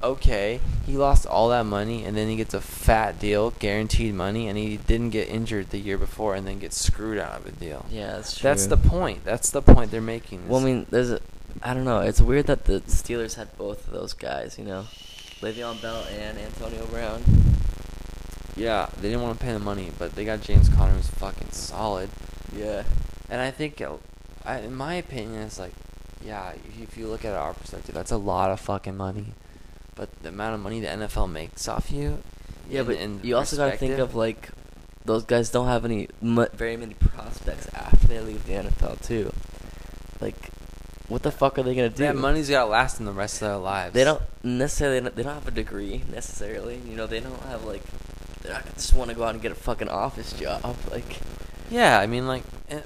okay 0.04 0.60
he 0.86 0.96
lost 0.96 1.26
all 1.26 1.48
that 1.48 1.64
money 1.64 2.04
and 2.04 2.16
then 2.16 2.28
he 2.28 2.36
gets 2.36 2.52
a 2.54 2.60
fat 2.60 3.18
deal 3.18 3.50
guaranteed 3.58 4.14
money 4.14 4.46
and 4.48 4.56
he 4.58 4.76
didn't 4.76 5.10
get 5.10 5.28
injured 5.28 5.70
the 5.70 5.78
year 5.78 5.96
before 5.98 6.34
and 6.34 6.46
then 6.46 6.58
gets 6.58 6.78
screwed 6.80 7.18
out 7.18 7.40
of 7.40 7.46
a 7.46 7.50
deal 7.52 7.84
Yeah, 7.90 8.12
that's 8.16 8.36
true. 8.38 8.48
that's 8.48 8.66
the 8.66 8.76
point. 8.76 9.24
That's 9.24 9.50
the 9.50 9.62
point 9.62 9.90
they're 9.90 10.00
making. 10.00 10.46
Well, 10.48 10.60
I 10.60 10.64
mean, 10.64 10.86
there's 10.90 11.10
a. 11.10 11.20
I 11.62 11.72
don't 11.74 11.84
know. 11.84 12.00
It's 12.00 12.20
weird 12.20 12.46
that 12.48 12.64
the 12.66 12.80
Steelers 12.82 13.36
had 13.36 13.56
both 13.56 13.86
of 13.86 13.92
those 13.94 14.12
guys. 14.12 14.58
You 14.58 14.64
know, 14.64 14.84
Le'Veon 15.40 15.80
Bell 15.80 16.04
and 16.18 16.36
Antonio 16.38 16.84
Brown. 16.86 17.22
yeah, 18.56 18.88
they 19.00 19.08
didn't 19.08 19.22
want 19.22 19.38
to 19.38 19.44
pay 19.44 19.52
the 19.52 19.58
money, 19.58 19.90
but 19.98 20.14
they 20.14 20.24
got 20.24 20.40
James 20.42 20.68
Conner, 20.68 20.92
who's 20.92 21.08
fucking 21.08 21.50
solid. 21.50 22.08
Yeah. 22.54 22.82
And 23.30 23.40
I 23.40 23.50
think, 23.50 23.80
uh, 23.80 23.94
I, 24.44 24.58
in 24.58 24.74
my 24.74 24.94
opinion, 24.94 25.42
it's 25.42 25.58
like, 25.58 25.72
yeah, 26.24 26.52
if 26.82 26.96
you 26.96 27.06
look 27.08 27.24
at 27.24 27.34
our 27.34 27.54
perspective, 27.54 27.94
that's 27.94 28.10
a 28.12 28.16
lot 28.16 28.50
of 28.50 28.60
fucking 28.60 28.96
money. 28.96 29.26
But 29.94 30.10
the 30.22 30.30
amount 30.30 30.54
of 30.56 30.60
money 30.60 30.80
the 30.80 30.88
NFL 30.88 31.30
makes 31.30 31.68
off 31.68 31.90
you, 31.90 32.18
Yeah, 32.68 32.80
in- 32.80 32.86
but 32.86 32.96
in 32.96 33.20
you 33.22 33.36
also 33.36 33.56
gotta 33.56 33.76
think 33.76 33.98
of 33.98 34.14
like 34.14 34.48
those 35.04 35.24
guys 35.24 35.50
don't 35.50 35.66
have 35.68 35.84
any 35.84 36.08
very 36.22 36.76
many 36.76 36.94
prospects 36.94 37.68
after 37.74 38.06
they 38.08 38.20
leave 38.20 38.44
the 38.46 38.54
NFL 38.54 39.00
too. 39.06 39.32
Like, 40.20 40.50
what 41.08 41.22
the 41.22 41.30
fuck 41.30 41.58
are 41.58 41.62
they 41.62 41.74
gonna 41.74 41.90
do? 41.90 42.04
that 42.04 42.16
money's 42.16 42.48
gotta 42.48 42.70
last 42.70 42.96
them 42.96 43.06
the 43.06 43.12
rest 43.12 43.42
of 43.42 43.48
their 43.48 43.56
lives. 43.58 43.94
They 43.94 44.04
don't 44.04 44.22
necessarily. 44.42 45.00
They 45.10 45.22
don't 45.22 45.34
have 45.34 45.46
a 45.48 45.50
degree 45.50 46.02
necessarily. 46.10 46.80
You 46.88 46.96
know, 46.96 47.06
they 47.06 47.20
don't 47.20 47.40
have 47.44 47.64
like. 47.64 47.82
They 48.42 48.50
just 48.74 48.94
want 48.94 49.10
to 49.10 49.16
go 49.16 49.24
out 49.24 49.34
and 49.34 49.42
get 49.42 49.52
a 49.52 49.54
fucking 49.56 49.88
office 49.88 50.32
job. 50.32 50.76
Like, 50.90 51.20
Yeah, 51.70 51.98
I 51.98 52.06
mean, 52.06 52.26
like, 52.26 52.42
and, 52.68 52.82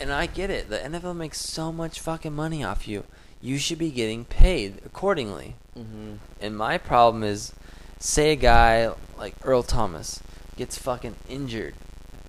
and 0.00 0.12
I 0.12 0.26
get 0.26 0.48
it. 0.50 0.68
The 0.70 0.78
NFL 0.78 1.14
makes 1.16 1.40
so 1.40 1.72
much 1.72 2.00
fucking 2.00 2.32
money 2.34 2.62
off 2.64 2.86
you. 2.88 3.04
You 3.40 3.58
should 3.58 3.78
be 3.78 3.90
getting 3.90 4.24
paid 4.24 4.80
accordingly. 4.84 5.54
mm-hmm. 5.78 6.14
And 6.40 6.56
my 6.56 6.78
problem 6.78 7.22
is, 7.22 7.52
say 7.98 8.32
a 8.32 8.36
guy 8.36 8.90
like 9.18 9.34
Earl 9.44 9.62
Thomas 9.62 10.20
gets 10.56 10.76
fucking 10.78 11.14
injured, 11.28 11.74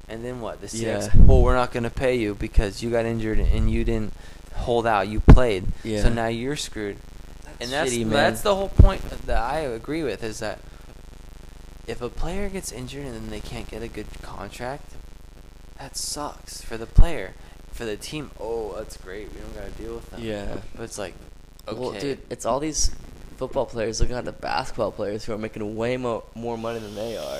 and 0.07 0.23
then 0.23 0.39
what? 0.41 0.61
The 0.61 0.75
Yeah. 0.77 1.09
well, 1.17 1.41
we're 1.41 1.55
not 1.55 1.71
gonna 1.71 1.89
pay 1.89 2.15
you 2.15 2.35
because 2.35 2.83
you 2.83 2.89
got 2.91 3.05
injured 3.05 3.39
and 3.39 3.71
you 3.71 3.83
didn't 3.83 4.13
hold 4.55 4.85
out. 4.85 5.07
You 5.07 5.19
played, 5.19 5.65
Yeah. 5.83 6.03
so 6.03 6.09
now 6.09 6.27
you're 6.27 6.55
screwed. 6.55 6.97
and 7.61 7.69
that's 7.71 7.91
shitty, 7.91 8.05
man. 8.05 8.11
that's 8.11 8.41
the 8.41 8.55
whole 8.55 8.69
point 8.69 9.01
that 9.25 9.37
I 9.37 9.59
agree 9.59 10.01
with 10.03 10.23
is 10.23 10.39
that 10.39 10.59
if 11.87 12.01
a 12.01 12.07
player 12.09 12.47
gets 12.49 12.71
injured 12.71 13.03
and 13.05 13.13
then 13.15 13.29
they 13.29 13.41
can't 13.41 13.69
get 13.69 13.81
a 13.83 13.87
good 13.89 14.07
contract, 14.21 14.93
that 15.77 15.97
sucks 15.97 16.61
for 16.61 16.77
the 16.77 16.85
player. 16.85 17.33
For 17.79 17.85
the 17.85 17.95
team, 17.95 18.29
oh, 18.41 18.73
that's 18.75 18.97
great. 18.97 19.29
We 19.33 19.39
don't 19.39 19.55
gotta 19.55 19.71
deal 19.81 19.95
with 19.95 20.09
them. 20.09 20.19
Yeah. 20.21 20.57
but 20.75 20.83
it's 20.83 20.97
like, 20.97 21.13
okay, 21.65 21.79
Well, 21.79 21.93
dude, 21.93 22.19
it's 22.29 22.45
all 22.45 22.59
these 22.59 22.93
football 23.37 23.65
players 23.65 24.01
looking 24.01 24.17
at 24.17 24.25
the 24.25 24.33
basketball 24.33 24.91
players 24.91 25.23
who 25.23 25.31
are 25.31 25.37
making 25.37 25.77
way 25.77 25.95
more 25.95 26.23
more 26.35 26.57
money 26.57 26.79
than 26.79 26.93
they 26.93 27.15
are. 27.15 27.39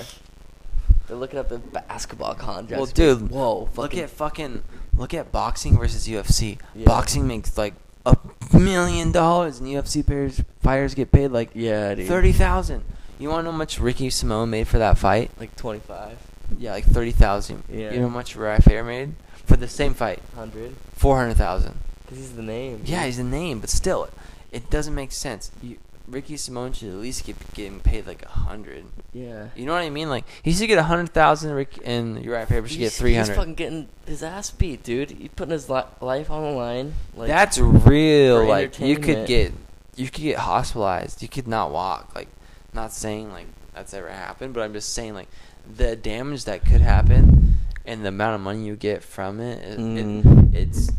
They're 1.06 1.18
looking 1.18 1.38
at 1.38 1.50
the 1.50 1.58
basketball 1.58 2.34
contracts. 2.36 2.74
Well, 2.74 2.86
dude, 2.86 3.30
whoa, 3.30 3.68
look 3.76 3.94
at 3.94 4.08
fucking 4.08 4.62
look 4.96 5.12
at 5.12 5.30
boxing 5.30 5.76
versus 5.76 6.08
UFC. 6.08 6.58
Yeah. 6.74 6.86
Boxing 6.86 7.26
makes 7.28 7.58
like 7.58 7.74
a 8.06 8.16
million 8.54 9.12
dollars, 9.12 9.60
and 9.60 9.68
UFC 9.68 10.06
players 10.06 10.42
fighters 10.62 10.94
get 10.94 11.12
paid 11.12 11.32
like 11.32 11.50
yeah, 11.52 11.94
dude, 11.94 12.08
thirty 12.08 12.32
thousand. 12.32 12.82
You 13.18 13.28
want 13.28 13.40
to 13.40 13.44
know 13.44 13.52
how 13.52 13.58
much 13.58 13.78
Ricky 13.78 14.08
Simón 14.08 14.48
made 14.48 14.68
for 14.68 14.78
that 14.78 14.96
fight? 14.96 15.32
like 15.38 15.54
twenty 15.54 15.80
five, 15.80 16.16
Yeah, 16.56 16.72
like 16.72 16.86
thirty 16.86 17.10
thousand. 17.10 17.62
Yeah. 17.68 17.92
You 17.92 18.00
know 18.00 18.08
how 18.08 18.14
much 18.14 18.34
Urijah 18.38 18.64
Faber 18.64 18.84
made 18.84 19.14
for 19.50 19.56
the 19.56 19.68
same 19.68 19.94
fight? 19.94 20.20
hundred, 20.34 20.76
Four 20.94 21.16
hundred 21.18 21.36
thousand. 21.36 21.74
because 22.02 22.18
he's 22.18 22.32
the 22.32 22.42
name. 22.42 22.82
Yeah, 22.84 23.04
he's 23.04 23.16
the 23.18 23.24
name, 23.24 23.60
but 23.60 23.70
still, 23.70 24.08
it 24.52 24.70
doesn't 24.70 24.94
make 24.94 25.12
sense. 25.12 25.50
You, 25.62 25.76
Ricky 26.08 26.34
Simón 26.34 26.74
should 26.74 26.88
at 26.88 26.96
least 26.96 27.24
get 27.24 27.36
getting 27.54 27.78
paid 27.80 28.06
like 28.06 28.24
a 28.24 28.28
hundred. 28.28 28.84
yeah. 29.12 29.48
You 29.54 29.64
know 29.66 29.72
what 29.72 29.82
I 29.82 29.90
mean? 29.90 30.08
Like 30.08 30.24
he 30.42 30.52
should 30.52 30.66
get 30.66 30.78
a 30.78 30.82
hundred 30.82 31.10
thousand, 31.10 31.52
Rick 31.52 31.78
and 31.84 32.16
Urijah 32.24 32.48
Faber 32.48 32.66
should 32.68 32.78
get 32.78 32.92
three 32.92 33.14
hundred. 33.14 33.28
He's 33.28 33.36
fucking 33.36 33.54
getting 33.54 33.88
his 34.06 34.22
ass 34.22 34.50
beat, 34.50 34.82
dude. 34.82 35.10
He's 35.12 35.28
putting 35.36 35.52
his 35.52 35.68
li- 35.70 35.82
life 36.00 36.28
on 36.30 36.42
the 36.42 36.50
line. 36.50 36.94
Like, 37.14 37.28
That's 37.28 37.58
real. 37.58 38.44
Like 38.44 38.80
you 38.80 38.96
could 38.96 39.26
get, 39.28 39.52
you 39.94 40.06
could 40.06 40.22
get 40.22 40.38
hospitalized. 40.38 41.22
You 41.22 41.28
could 41.28 41.46
not 41.46 41.70
walk. 41.70 42.12
Like, 42.16 42.28
not 42.72 42.92
saying 42.92 43.30
like 43.30 43.46
that's 43.72 43.94
ever 43.94 44.10
happened, 44.10 44.52
but 44.54 44.62
I'm 44.62 44.72
just 44.72 44.92
saying 44.92 45.14
like 45.14 45.28
the 45.76 45.94
damage 45.94 46.44
that 46.46 46.64
could 46.66 46.80
happen 46.80 47.39
and 47.86 48.04
the 48.04 48.08
amount 48.08 48.34
of 48.36 48.40
money 48.40 48.64
you 48.66 48.76
get 48.76 49.02
from 49.02 49.40
it. 49.40 49.58
it, 49.64 49.78
Mhm. 49.78 50.54
it 50.54 50.58
it's 50.62 50.90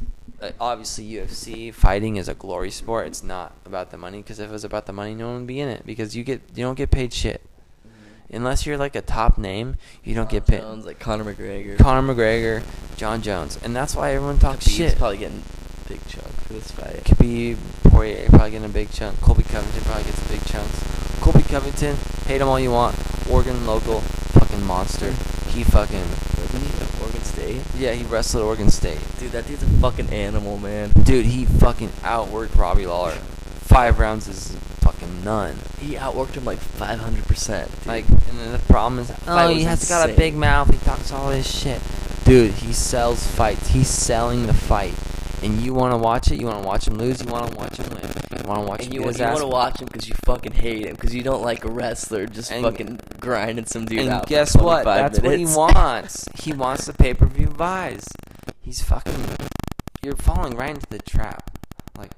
uh, 0.42 0.52
obviously 0.60 1.06
UFC 1.06 1.72
fighting 1.72 2.16
is 2.18 2.28
a 2.28 2.34
glory 2.34 2.72
sport. 2.72 3.08
It's 3.08 3.22
not 3.24 3.54
about 3.66 3.92
the 3.92 3.98
money 3.98 4.18
because 4.20 4.40
if 4.40 4.50
it 4.50 4.54
was 4.54 4.64
about 4.64 4.86
the 4.88 4.94
money, 4.94 5.14
no 5.14 5.28
one 5.28 5.36
would 5.40 5.48
be 5.48 5.60
in 5.60 5.70
it 5.70 5.86
because 5.86 6.16
you 6.16 6.24
get 6.24 6.42
you 6.56 6.64
don't 6.64 6.76
get 6.78 6.90
paid 6.92 7.14
shit 7.14 7.42
unless 8.34 8.66
you're 8.66 8.78
like 8.78 8.96
a 8.96 9.02
top 9.02 9.38
name. 9.38 9.76
You 10.04 10.16
don't 10.16 10.30
get 10.30 10.48
paid. 10.48 10.62
Jones, 10.62 10.86
like 10.86 11.00
Conor 11.00 11.26
McGregor. 11.34 11.78
Conor 11.78 12.14
McGregor, 12.14 12.64
Jon 12.98 13.22
Jones, 13.22 13.60
and 13.64 13.76
that's 13.76 13.96
why 13.96 14.14
everyone 14.14 14.40
talks 14.40 14.66
Khabib's 14.68 14.76
shit. 14.76 14.98
probably 14.98 15.18
getting 15.18 15.44
big 15.88 16.00
chunk. 16.08 16.26
for 16.42 16.54
this 16.54 16.72
fight. 16.72 17.04
Khabib, 17.04 17.58
Poirier 17.84 18.28
probably 18.30 18.52
getting 18.52 18.66
a 18.66 18.70
big 18.70 18.90
chunk. 18.92 19.20
Colby 19.22 19.44
Covington 19.44 19.82
probably 19.84 20.04
gets 20.06 20.26
a 20.26 20.30
big 20.30 20.44
chunks. 20.46 21.11
Colby 21.22 21.44
Covington, 21.44 21.96
hate 22.26 22.42
him 22.42 22.48
all 22.48 22.60
you 22.60 22.72
want. 22.72 22.96
Oregon 23.30 23.66
local, 23.68 24.02
fucking 24.02 24.64
monster. 24.66 25.12
He 25.52 25.64
fucking 25.64 26.00
Wasn't 26.00 26.64
he 26.64 26.84
at 26.84 27.02
Oregon 27.02 27.22
State? 27.22 27.62
yeah, 27.78 27.94
he 27.94 28.04
wrestled 28.06 28.42
at 28.44 28.48
Oregon 28.48 28.70
State. 28.72 29.00
Dude, 29.20 29.32
that 29.32 29.46
dude's 29.48 29.64
a 29.64 29.68
fucking 29.68 30.10
animal, 30.10 30.58
man. 30.58 30.90
Dude, 31.04 31.26
he 31.26 31.46
fucking 31.46 31.90
outworked 32.02 32.58
Robbie 32.58 32.88
Lawler. 32.88 33.12
Five 33.12 34.00
rounds 34.00 34.28
is 34.28 34.56
fucking 34.80 35.24
none. 35.24 35.56
He 35.80 35.94
outworked 35.94 36.34
him 36.34 36.46
like 36.46 36.58
500%. 36.60 37.86
Like, 37.86 38.08
and 38.10 38.20
then 38.40 38.52
the 38.54 38.60
problem 38.60 39.00
is, 39.00 39.12
oh, 39.28 39.48
he 39.50 39.56
was 39.56 39.64
has 39.66 39.90
got 39.90 40.10
a 40.10 40.14
big 40.14 40.34
mouth. 40.36 40.72
He 40.72 40.78
talks 40.80 41.12
all 41.12 41.30
this 41.30 41.48
shit. 41.48 41.82
Dude, 42.26 42.52
he 42.54 42.74
sells 42.74 43.26
fights. 43.28 43.68
He's 43.70 43.88
selling 43.90 44.48
the 44.48 44.54
fight. 44.54 44.94
And 45.44 45.60
you 45.62 45.74
want 45.74 45.94
to 45.94 45.98
watch 45.98 46.32
it? 46.32 46.40
You 46.40 46.48
want 46.48 46.62
to 46.62 46.68
watch 46.68 46.88
him 46.88 46.96
lose? 46.96 47.22
You 47.24 47.32
want 47.32 47.52
to 47.52 47.58
watch 47.58 47.78
him 47.78 47.90
win? 47.90 48.21
You 48.60 48.66
want 48.66 48.66
to 48.66 48.70
watch 48.70 48.80
and 48.84 48.88
him 48.88 48.94
you, 48.94 49.12
you 49.12 49.24
want 49.26 49.40
to 49.40 49.48
watch 49.48 49.80
him 49.82 49.86
because 49.88 50.08
you 50.10 50.16
fucking 50.26 50.52
hate 50.54 50.86
him 50.86 50.96
because 50.96 51.14
you 51.16 51.24
don't 51.24 51.42
like 51.42 51.64
a 51.66 51.70
wrestler 51.72 52.26
just 52.26 52.52
And- 52.52 52.64
fucking 52.64 53.00
grinding 53.20 53.66
some 53.66 53.86
dude 53.86 54.00
and 54.00 54.10
out. 54.10 54.28
guess 54.28 54.56
what? 54.56 54.84
25 54.84 54.86
That's 54.86 55.20
what 55.22 55.38
he 55.38 55.46
wants. 55.46 56.26
he 56.36 56.54
wants 56.54 56.86
the 56.86 56.94
pay 56.94 57.14
per 57.14 57.26
view 57.26 57.48
buys. 57.48 58.06
He's 58.62 58.82
fucking. 58.82 59.14
You're 60.04 60.16
falling 60.18 60.56
right 60.56 60.72
into 60.72 60.88
the 60.90 61.00
trap. 61.00 61.58
Like, 61.98 62.12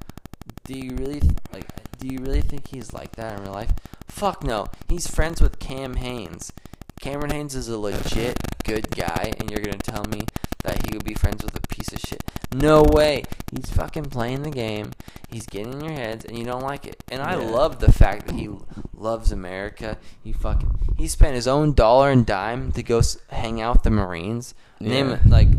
do 0.66 0.74
you 0.78 0.96
really 0.96 1.22
like? 1.52 1.66
Do 2.00 2.08
you 2.08 2.20
really 2.20 2.42
think 2.42 2.68
he's 2.68 2.94
like 2.94 3.16
that 3.18 3.38
in 3.38 3.44
real 3.44 3.54
life? 3.54 3.72
Fuck 4.08 4.44
no. 4.44 4.68
He's 4.90 5.08
friends 5.08 5.42
with 5.42 5.60
Cam 5.60 5.96
Hanes. 5.96 6.52
Cameron 7.02 7.32
Hanes 7.32 7.56
is 7.56 7.68
a 7.68 7.78
legit 7.78 8.38
good 8.64 8.90
guy, 8.92 9.34
and 9.40 9.50
you're 9.52 9.60
gonna 9.62 9.78
tell 9.78 10.06
me 10.06 10.22
that 10.64 10.86
he 10.86 10.96
would 10.96 11.06
be 11.06 11.14
friends 11.14 11.44
with 11.44 11.56
a 11.56 11.62
piece 11.68 11.92
of 11.94 12.00
shit? 12.00 12.24
No 12.54 12.84
way. 12.84 13.24
He's 13.52 13.70
fucking 13.70 14.06
playing 14.06 14.44
the 14.44 14.50
game. 14.52 14.92
He's 15.30 15.46
getting 15.46 15.74
in 15.74 15.82
your 15.84 15.94
heads, 15.94 16.26
and 16.26 16.38
you 16.38 16.46
don't 16.46 16.62
like 16.64 16.86
it. 16.86 17.04
And 17.10 17.22
I 17.22 17.32
Yeah. 17.40 17.50
love 17.50 17.80
the 17.80 17.92
fact 17.92 18.28
that 18.28 18.36
he 18.36 18.50
loves 18.94 19.32
America. 19.32 19.98
He 20.24 20.32
fucking 20.34 20.80
he 20.98 21.08
spent 21.08 21.36
his 21.36 21.48
own 21.48 21.74
dollar 21.74 22.12
and 22.12 22.26
dime 22.26 22.72
to 22.74 22.84
go 22.84 23.02
hang 23.30 23.60
out 23.62 23.76
with 23.78 23.84
the 23.84 23.90
Marines. 23.90 24.54
Yeah. 24.80 25.14
it 25.14 25.28
like 25.28 25.50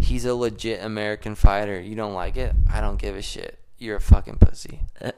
he's 0.00 0.24
a 0.24 0.34
legit 0.34 0.84
American 0.84 1.34
fighter. 1.34 1.80
You 1.80 1.94
don't 1.94 2.14
like 2.14 2.36
it? 2.36 2.52
I 2.70 2.80
don't 2.80 2.98
give 2.98 3.16
a 3.16 3.22
shit. 3.22 3.58
You're 3.78 3.96
a 3.96 4.00
fucking 4.00 4.36
pussy. 4.38 4.80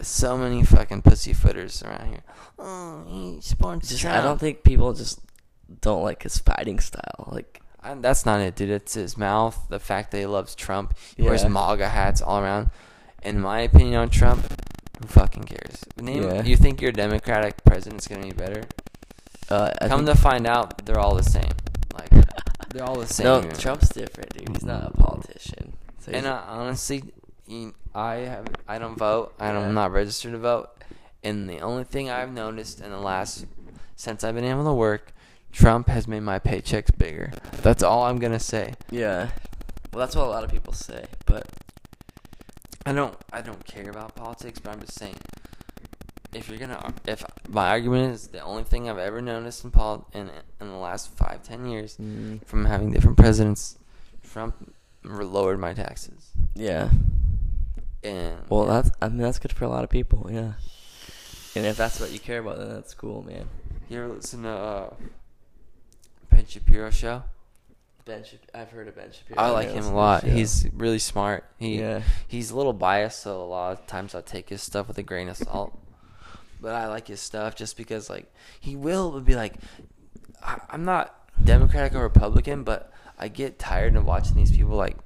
So 0.00 0.38
many 0.38 0.62
fucking 0.62 1.02
pussyfooters 1.02 1.84
around 1.84 2.08
here. 2.10 2.22
Oh, 2.56 3.02
he 3.08 3.40
just, 3.40 4.04
I 4.04 4.22
don't 4.22 4.38
think 4.38 4.62
people 4.62 4.92
just 4.92 5.18
don't 5.80 6.04
like 6.04 6.22
his 6.22 6.38
fighting 6.38 6.78
style. 6.78 7.28
Like, 7.32 7.60
I, 7.82 7.94
that's 7.94 8.26
not 8.26 8.40
it, 8.40 8.56
dude. 8.56 8.70
It's 8.70 8.94
his 8.94 9.16
mouth. 9.16 9.56
The 9.68 9.78
fact 9.78 10.10
that 10.10 10.18
he 10.18 10.26
loves 10.26 10.54
Trump. 10.54 10.96
He 11.16 11.22
wears 11.22 11.44
MAGA 11.46 11.88
hats 11.88 12.20
all 12.20 12.40
around. 12.40 12.70
In 13.22 13.40
my 13.40 13.60
opinion 13.60 13.94
on 13.96 14.10
Trump, 14.10 14.40
who 15.00 15.06
fucking 15.06 15.44
cares? 15.44 15.84
Name, 16.00 16.22
Yeah. 16.24 16.42
You 16.42 16.56
think 16.56 16.80
your 16.80 16.92
Democratic 16.92 17.64
president's 17.64 18.06
gonna 18.08 18.22
be 18.24 18.32
better? 18.32 18.64
uh, 19.50 19.72
Come 19.88 20.06
to 20.06 20.14
find 20.14 20.46
out, 20.46 20.84
they're 20.84 20.98
all 20.98 21.14
the 21.14 21.22
same. 21.22 21.50
Like 21.94 22.10
they're 22.70 22.84
all 22.84 22.98
the 22.98 23.06
same. 23.06 23.24
no, 23.24 23.40
here. 23.40 23.50
Trump's 23.52 23.88
different, 23.90 24.30
dude. 24.36 24.48
He's 24.50 24.64
not 24.64 24.84
a 24.84 24.90
politician. 24.96 25.72
So 26.00 26.12
And 26.12 26.26
uh, 26.26 26.42
honestly, 26.46 27.02
I 27.94 28.14
have 28.16 28.46
I 28.66 28.78
don't 28.78 28.96
vote. 28.96 29.34
I 29.40 29.52
don't, 29.52 29.62
Yeah. 29.62 29.68
I'm 29.68 29.74
not 29.74 29.92
registered 29.92 30.32
to 30.32 30.38
vote. 30.38 30.70
And 31.24 31.48
the 31.48 31.60
only 31.60 31.84
thing 31.84 32.10
I've 32.10 32.32
noticed 32.32 32.80
in 32.80 32.90
the 32.90 32.98
last 33.00 33.46
since 33.96 34.22
I've 34.22 34.34
been 34.34 34.44
able 34.44 34.64
to 34.64 34.72
work, 34.74 35.12
Trump 35.52 35.88
has 35.88 36.06
made 36.06 36.20
my 36.20 36.38
paychecks 36.38 36.96
bigger. 36.96 37.32
That's 37.62 37.82
all 37.82 38.04
I'm 38.04 38.18
gonna 38.18 38.40
say. 38.40 38.74
yeah. 38.90 39.30
Well, 39.92 40.00
that's 40.00 40.14
what 40.14 40.26
a 40.26 40.30
lot 40.30 40.44
of 40.44 40.50
people 40.50 40.74
say, 40.74 41.06
but 41.24 41.46
I 42.84 42.92
don't 42.92 43.16
I 43.32 43.40
don't 43.40 43.64
care 43.64 43.88
about 43.90 44.14
politics, 44.14 44.58
but 44.58 44.72
I'm 44.72 44.80
just 44.80 44.94
saying 44.98 45.16
if 46.34 46.48
you're 46.48 46.58
gonna 46.58 46.92
if 47.06 47.24
my 47.48 47.68
argument 47.70 48.14
is 48.14 48.28
the 48.28 48.40
only 48.40 48.64
thing 48.64 48.88
I've 48.90 48.98
ever 48.98 49.22
noticed 49.22 49.64
in 49.64 49.70
pol 49.70 50.06
in 50.12 50.30
in 50.60 50.68
the 50.68 50.76
last 50.76 51.10
five 51.16 51.42
ten 51.42 51.66
years 51.66 51.96
mm, 51.96 52.44
from 52.44 52.66
having 52.66 52.92
different 52.92 53.16
presidents, 53.16 53.78
Trump 54.30 54.74
lowered 55.04 55.58
my 55.58 55.72
taxes. 55.72 56.32
yeah. 56.54 56.90
And 58.04 58.36
Well, 58.48 58.66
yeah. 58.66 58.74
that's 58.82 58.90
I 59.02 59.08
mean 59.08 59.18
that's 59.18 59.38
good 59.38 59.52
for 59.52 59.64
a 59.64 59.68
lot 59.68 59.84
of 59.84 59.90
people, 59.90 60.28
yeah. 60.30 60.52
And 61.56 61.64
if 61.66 61.76
that's 61.78 61.98
what 61.98 62.12
you 62.12 62.20
care 62.20 62.38
about, 62.40 62.58
then 62.58 62.68
that's 62.68 62.94
cool, 62.94 63.22
man. 63.22 63.48
you 63.88 63.98
ever 63.98 64.08
listen 64.14 64.42
to 64.42 64.50
uh, 64.50 64.94
Shapiro 66.48 66.90
show? 66.90 67.22
Ben, 68.04 68.24
Shap- 68.24 68.40
I've 68.54 68.70
heard 68.70 68.88
of 68.88 68.96
Ben 68.96 69.12
Shapiro. 69.12 69.38
I 69.38 69.46
Yeah, 69.48 69.52
like 69.52 69.70
him 69.70 69.84
a 69.84 69.94
lot. 69.94 70.24
He's 70.24 70.66
really 70.72 70.98
smart. 70.98 71.44
He 71.58 71.78
Yeah. 71.80 72.02
he's 72.26 72.50
a 72.50 72.56
little 72.56 72.72
biased, 72.72 73.20
so 73.20 73.40
a 73.40 73.44
lot 73.44 73.72
of 73.72 73.86
times 73.86 74.14
I 74.14 74.20
take 74.22 74.48
his 74.48 74.62
stuff 74.62 74.88
with 74.88 74.96
a 74.98 75.02
grain 75.02 75.28
of 75.28 75.36
salt. 75.36 75.78
But 76.60 76.74
I 76.74 76.88
like 76.88 77.06
his 77.06 77.20
stuff 77.20 77.54
just 77.54 77.76
because, 77.76 78.10
like, 78.10 78.26
he 78.58 78.74
will 78.74 79.20
be 79.20 79.36
like, 79.36 79.54
I, 80.42 80.58
I'm 80.70 80.84
not 80.84 81.14
Democratic 81.44 81.94
or 81.94 82.02
Republican, 82.02 82.64
but 82.64 82.90
I 83.16 83.28
get 83.28 83.60
tired 83.60 83.94
of 83.94 84.04
watching 84.04 84.34
these 84.34 84.50
people 84.50 84.74
like 84.76 84.96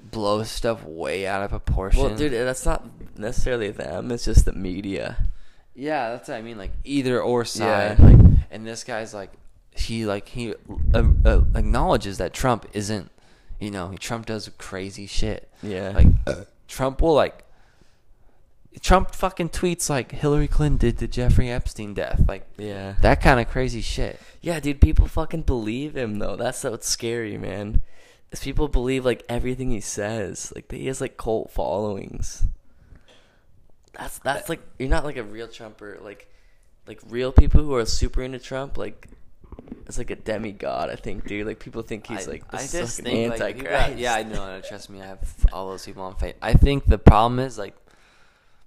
blow 0.00 0.42
stuff 0.44 0.82
way 0.84 1.26
out 1.26 1.42
of 1.42 1.50
proportion. 1.50 2.00
Well, 2.02 2.16
dude, 2.16 2.32
that's 2.32 2.64
not 2.64 2.86
necessarily 3.18 3.70
them. 3.70 4.10
It's 4.12 4.24
just 4.24 4.44
the 4.46 4.52
media. 4.52 5.26
Yeah, 5.74 6.10
that's 6.12 6.28
what 6.30 6.38
I 6.38 6.42
mean. 6.42 6.56
Like 6.56 6.72
either 6.84 7.20
or 7.20 7.44
side. 7.44 7.98
Yeah. 7.98 8.04
Like, 8.06 8.38
and 8.50 8.66
this 8.66 8.82
guy's 8.84 9.12
like, 9.12 9.32
he 9.76 10.06
like 10.06 10.28
he 10.28 10.54
uh, 10.94 11.04
uh, 11.24 11.40
acknowledges 11.54 12.18
that 12.18 12.32
Trump 12.32 12.66
isn't, 12.72 13.10
you 13.60 13.70
know, 13.70 13.94
Trump 13.98 14.26
does 14.26 14.50
crazy 14.58 15.06
shit. 15.06 15.48
Yeah. 15.62 15.90
Like 15.94 16.46
Trump 16.68 17.00
will 17.02 17.14
like. 17.14 17.42
Trump 18.82 19.14
fucking 19.14 19.48
tweets 19.48 19.88
like 19.88 20.12
Hillary 20.12 20.48
Clinton 20.48 20.76
did 20.76 20.98
to 20.98 21.08
Jeffrey 21.08 21.50
Epstein 21.50 21.94
death, 21.94 22.22
like 22.28 22.46
Yeah. 22.58 22.96
that 23.00 23.22
kind 23.22 23.40
of 23.40 23.48
crazy 23.48 23.80
shit. 23.80 24.20
Yeah, 24.42 24.60
dude, 24.60 24.82
people 24.82 25.06
fucking 25.08 25.42
believe 25.42 25.96
him 25.96 26.18
though. 26.18 26.36
That's 26.36 26.62
what's 26.62 26.86
scary, 26.86 27.38
man. 27.38 27.80
Is 28.32 28.40
people 28.40 28.68
believe 28.68 29.02
like 29.04 29.24
everything 29.30 29.70
he 29.70 29.80
says. 29.80 30.52
Like 30.54 30.70
he 30.70 30.88
has 30.88 31.00
like 31.00 31.16
cult 31.16 31.50
followings. 31.52 32.44
That's 33.94 34.18
that's 34.18 34.50
like 34.50 34.60
you're 34.78 34.90
not 34.90 35.04
like 35.04 35.16
a 35.16 35.22
real 35.22 35.48
Trumper. 35.48 35.98
Like 36.02 36.28
like 36.86 37.00
real 37.08 37.32
people 37.32 37.62
who 37.62 37.74
are 37.76 37.86
super 37.86 38.22
into 38.22 38.38
Trump. 38.38 38.76
Like 38.76 39.08
it's 39.86 39.98
like 39.98 40.10
a 40.10 40.16
demigod. 40.16 40.90
I 40.90 40.96
think, 40.96 41.26
dude. 41.26 41.46
Like 41.46 41.58
people 41.58 41.82
think 41.82 42.06
he's 42.06 42.26
I- 42.28 42.32
like 42.32 42.44
I 42.52 42.58
this 42.62 42.72
just 42.72 42.98
fucking 42.98 43.30
think, 43.30 43.40
like, 43.40 43.62
got- 43.62 43.96
yeah, 43.98 44.14
I 44.14 44.22
know. 44.22 44.56
no, 44.56 44.60
Trust 44.60 44.90
me, 44.90 45.00
I 45.02 45.06
have 45.06 45.20
all 45.52 45.68
those 45.70 45.84
people 45.86 46.02
on 46.02 46.16
faith. 46.16 46.36
I 46.42 46.54
think 46.54 46.86
the 46.86 46.98
problem 46.98 47.38
is 47.38 47.56
like 47.58 47.74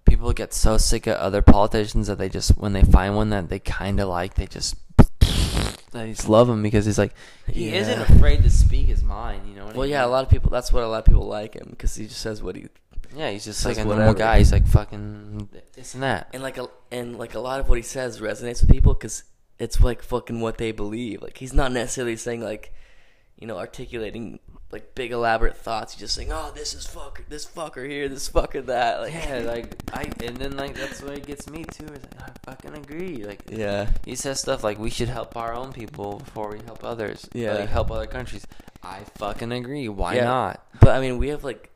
people 0.05 0.31
get 0.33 0.53
so 0.53 0.77
sick 0.77 1.07
of 1.07 1.17
other 1.17 1.41
politicians 1.41 2.07
that 2.07 2.17
they 2.17 2.29
just 2.29 2.57
when 2.57 2.73
they 2.73 2.83
find 2.83 3.15
one 3.15 3.29
that 3.29 3.49
they 3.49 3.59
kind 3.59 3.99
of 3.99 4.07
like, 4.09 4.33
they 4.35 4.47
just 4.47 4.75
they 5.91 6.11
just 6.11 6.29
love 6.29 6.49
him 6.49 6.61
because 6.63 6.85
he's 6.85 6.97
like 6.97 7.13
he 7.47 7.73
isn't 7.75 7.99
afraid 8.01 8.43
to 8.43 8.49
speak 8.49 8.87
his 8.87 9.03
mind. 9.03 9.47
You 9.47 9.55
know 9.55 9.65
what 9.65 9.75
I 9.75 9.77
Well, 9.77 9.83
mean? 9.87 9.91
yeah, 9.91 10.05
a 10.05 10.07
lot 10.07 10.23
of 10.23 10.29
people. 10.29 10.49
That's 10.51 10.71
what 10.71 10.83
a 10.83 10.87
lot 10.87 10.99
of 10.99 11.05
people 11.05 11.25
like 11.27 11.53
him 11.55 11.67
because 11.71 11.95
he 11.95 12.05
just 12.07 12.21
says 12.21 12.41
what 12.43 12.55
he 12.55 12.67
Yeah, 13.15 13.29
he's 13.31 13.45
just 13.45 13.65
like 13.65 13.77
a 13.77 13.85
normal 13.85 14.13
guy. 14.13 14.37
He's 14.39 14.51
like 14.51 14.67
fucking 14.67 15.49
this 15.73 15.93
and 15.95 16.03
that. 16.03 16.29
and 16.33 16.41
like 16.43 16.57
a 16.57 16.67
and 16.91 17.17
like 17.17 17.33
a 17.35 17.39
lot 17.39 17.59
of 17.59 17.67
what 17.69 17.77
he 17.77 17.83
says 17.83 18.19
resonates 18.19 18.61
with 18.61 18.69
people 18.71 18.93
because 18.93 19.23
it's 19.59 19.79
like 19.81 20.01
fucking 20.01 20.39
what 20.39 20.57
they 20.57 20.71
believe. 20.71 21.21
Like 21.21 21.37
he's 21.37 21.53
not 21.53 21.71
necessarily 21.71 22.15
saying 22.15 22.41
like, 22.41 22.73
you 23.37 23.45
know, 23.47 23.57
articulating 23.57 24.39
like 24.71 24.93
big 24.95 25.11
elaborate 25.11 25.57
thoughts. 25.57 25.93
He's 25.93 25.99
just 26.01 26.15
saying, 26.15 26.31
oh, 26.31 26.51
this 26.55 26.73
is 26.73 26.85
fucker, 26.85 27.27
this 27.27 27.45
fucker 27.45 27.89
here, 27.89 28.07
this 28.07 28.29
fucker 28.29 28.65
that. 28.67 29.01
Like, 29.01 29.13
Yeah, 29.13 29.39
like 29.45 29.75
I 29.93 30.03
and 30.23 30.37
then 30.37 30.55
like 30.57 30.75
that's 30.75 31.01
what 31.01 31.13
it 31.13 31.25
gets 31.25 31.49
me 31.49 31.63
too. 31.65 31.85
Is 31.85 32.03
like, 32.03 32.21
I 32.21 32.31
fucking 32.45 32.75
agree. 32.75 33.23
Like 33.25 33.41
yeah, 33.51 33.89
He 34.05 34.15
says 34.15 34.39
stuff 34.39 34.63
like 34.63 34.79
we 34.79 34.89
should 34.89 35.09
help 35.09 35.35
our 35.35 35.53
own 35.53 35.73
people 35.73 36.19
before 36.19 36.51
we 36.51 36.59
help 36.65 36.83
others. 36.83 37.27
Yeah. 37.33 37.53
Like 37.55 37.69
help 37.69 37.91
other 37.91 38.07
countries. 38.07 38.45
I 38.81 38.99
fucking 39.17 39.51
agree. 39.51 39.89
Why 39.89 40.15
Yeah. 40.15 40.23
not? 40.25 40.65
But 40.79 40.89
I 40.89 41.01
mean, 41.01 41.17
we 41.17 41.29
have 41.29 41.43
like. 41.43 41.69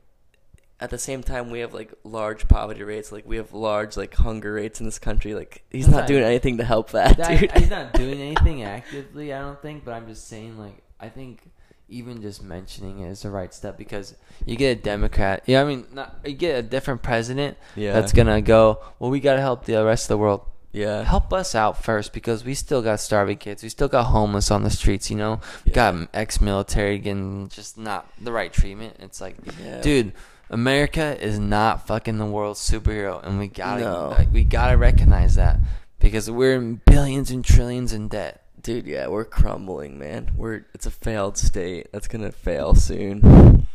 At 0.80 0.90
the 0.90 0.98
same 0.98 1.24
time, 1.24 1.50
we 1.50 1.60
have 1.60 1.74
like 1.74 1.94
large 2.04 2.48
poverty 2.48 2.84
rates. 2.84 3.12
Like 3.12 3.26
we 3.26 3.38
have 3.38 3.54
large 3.54 3.96
like 3.96 4.14
hunger 4.16 4.54
rates 4.54 4.80
in 4.80 4.86
this 4.86 5.00
country. 5.00 5.34
Like 5.34 5.64
he's 5.70 5.88
not- 5.88 6.08
doing 6.08 6.24
anything 6.24 6.58
to 6.58 6.64
help 6.66 6.92
that, 6.92 7.16
That- 7.18 7.40
dude. 7.40 7.52
he's 7.54 7.70
not 7.70 7.94
doing 7.94 8.20
anything 8.30 8.64
actively, 8.64 9.34
I 9.34 9.40
don't 9.40 9.62
think, 9.62 9.86
but 9.86 9.94
I'm 9.94 10.08
just 10.08 10.28
saying 10.28 10.58
like 10.58 10.84
I 11.00 11.10
think 11.10 11.50
even 11.90 12.22
just 12.22 12.42
mentioning 12.42 13.00
it 13.02 13.10
is 13.10 13.22
the 13.22 13.30
right 13.30 13.54
step 13.54 13.78
because 13.78 14.16
you 14.46 14.56
get 14.56 14.78
a 14.80 14.82
Democrat. 14.82 15.44
Yeah, 15.46 15.62
I 15.62 15.66
mean, 15.66 15.86
not, 15.94 16.18
you 16.26 16.34
get 16.34 16.58
a 16.58 16.62
different 16.64 17.04
president 17.04 17.58
Yeah. 17.76 17.94
that's 17.94 18.12
gonna 18.14 18.42
go. 18.42 18.80
Well, 19.00 19.12
we 19.12 19.20
gotta 19.20 19.42
help 19.42 19.66
the 19.66 19.84
rest 19.86 20.06
of 20.06 20.10
the 20.10 20.18
world. 20.18 20.42
Yeah. 20.74 21.04
Help 21.04 21.32
us 21.32 21.56
out 21.56 21.82
first 21.84 22.12
because 22.12 22.44
we 22.44 22.54
still 22.54 22.82
got 22.82 23.00
starving 23.00 23.38
kids. 23.38 23.64
We 23.64 23.70
still 23.70 23.88
got 23.88 24.06
homeless 24.06 24.52
on 24.52 24.64
the 24.64 24.70
streets. 24.70 25.10
You 25.10 25.16
know, 25.18 25.40
we 25.66 25.72
Yeah. 25.72 25.92
got 25.94 26.08
ex-military 26.14 26.98
getting 27.00 27.48
just 27.48 27.78
not 27.78 28.08
the 28.22 28.32
right 28.34 28.52
treatment. 28.52 28.98
It's 29.00 29.22
like, 29.22 29.38
Yeah. 29.64 29.80
dude, 29.82 30.12
America 30.50 31.18
is 31.24 31.40
not 31.40 31.88
fucking 31.88 32.18
the 32.18 32.26
world's 32.26 32.60
superhero, 32.60 33.24
and 33.26 33.40
we 33.40 33.48
gotta 33.48 33.82
No. 33.82 34.10
like, 34.18 34.28
we 34.34 34.44
gotta 34.44 34.78
recognize 34.78 35.36
that 35.36 35.58
because 36.00 36.30
we're 36.30 36.56
in 36.56 36.82
billions 36.86 37.32
and 37.32 37.44
trillions 37.46 37.94
in 37.94 38.08
debt. 38.10 38.42
Dude, 38.62 38.86
yeah, 38.86 39.08
we're 39.08 39.26
crumbling, 39.26 39.98
man. 40.00 40.32
We're 40.38 40.66
it's 40.74 40.86
a 40.86 40.92
failed 40.92 41.38
state 41.38 41.88
that's 41.92 42.08
gonna 42.08 42.32
fail 42.32 42.76
soon. 42.76 43.68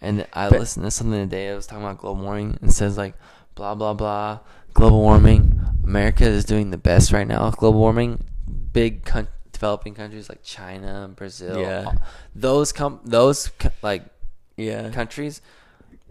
And 0.00 0.26
I 0.32 0.48
But- 0.48 0.58
listened 0.60 0.84
to 0.84 0.90
something 0.90 1.18
today. 1.28 1.50
I 1.50 1.54
was 1.54 1.66
talking 1.66 1.84
about 1.84 1.98
global 1.98 2.24
warming. 2.24 2.58
and 2.60 2.70
It 2.70 2.72
says 2.72 2.96
like, 2.98 3.14
blah 3.54 3.74
blah 3.76 3.94
blah, 3.94 4.38
global 4.74 5.00
warming. 5.00 5.60
America 5.84 6.24
is 6.24 6.44
doing 6.44 6.70
the 6.70 6.78
best 6.78 7.12
right 7.12 7.26
now 7.26 7.46
with 7.46 7.56
global 7.56 7.80
warming. 7.80 8.24
Big 8.72 9.04
con- 9.04 9.28
developing 9.52 9.94
countries 9.94 10.28
like 10.28 10.42
China, 10.42 11.10
Brazil, 11.14 11.58
Yeah. 11.60 11.84
all- 11.86 11.94
those 12.34 12.72
com- 12.72 13.00
those 13.04 13.48
co- 13.58 13.70
like 13.82 14.04
Yeah. 14.56 14.90
countries 14.90 15.40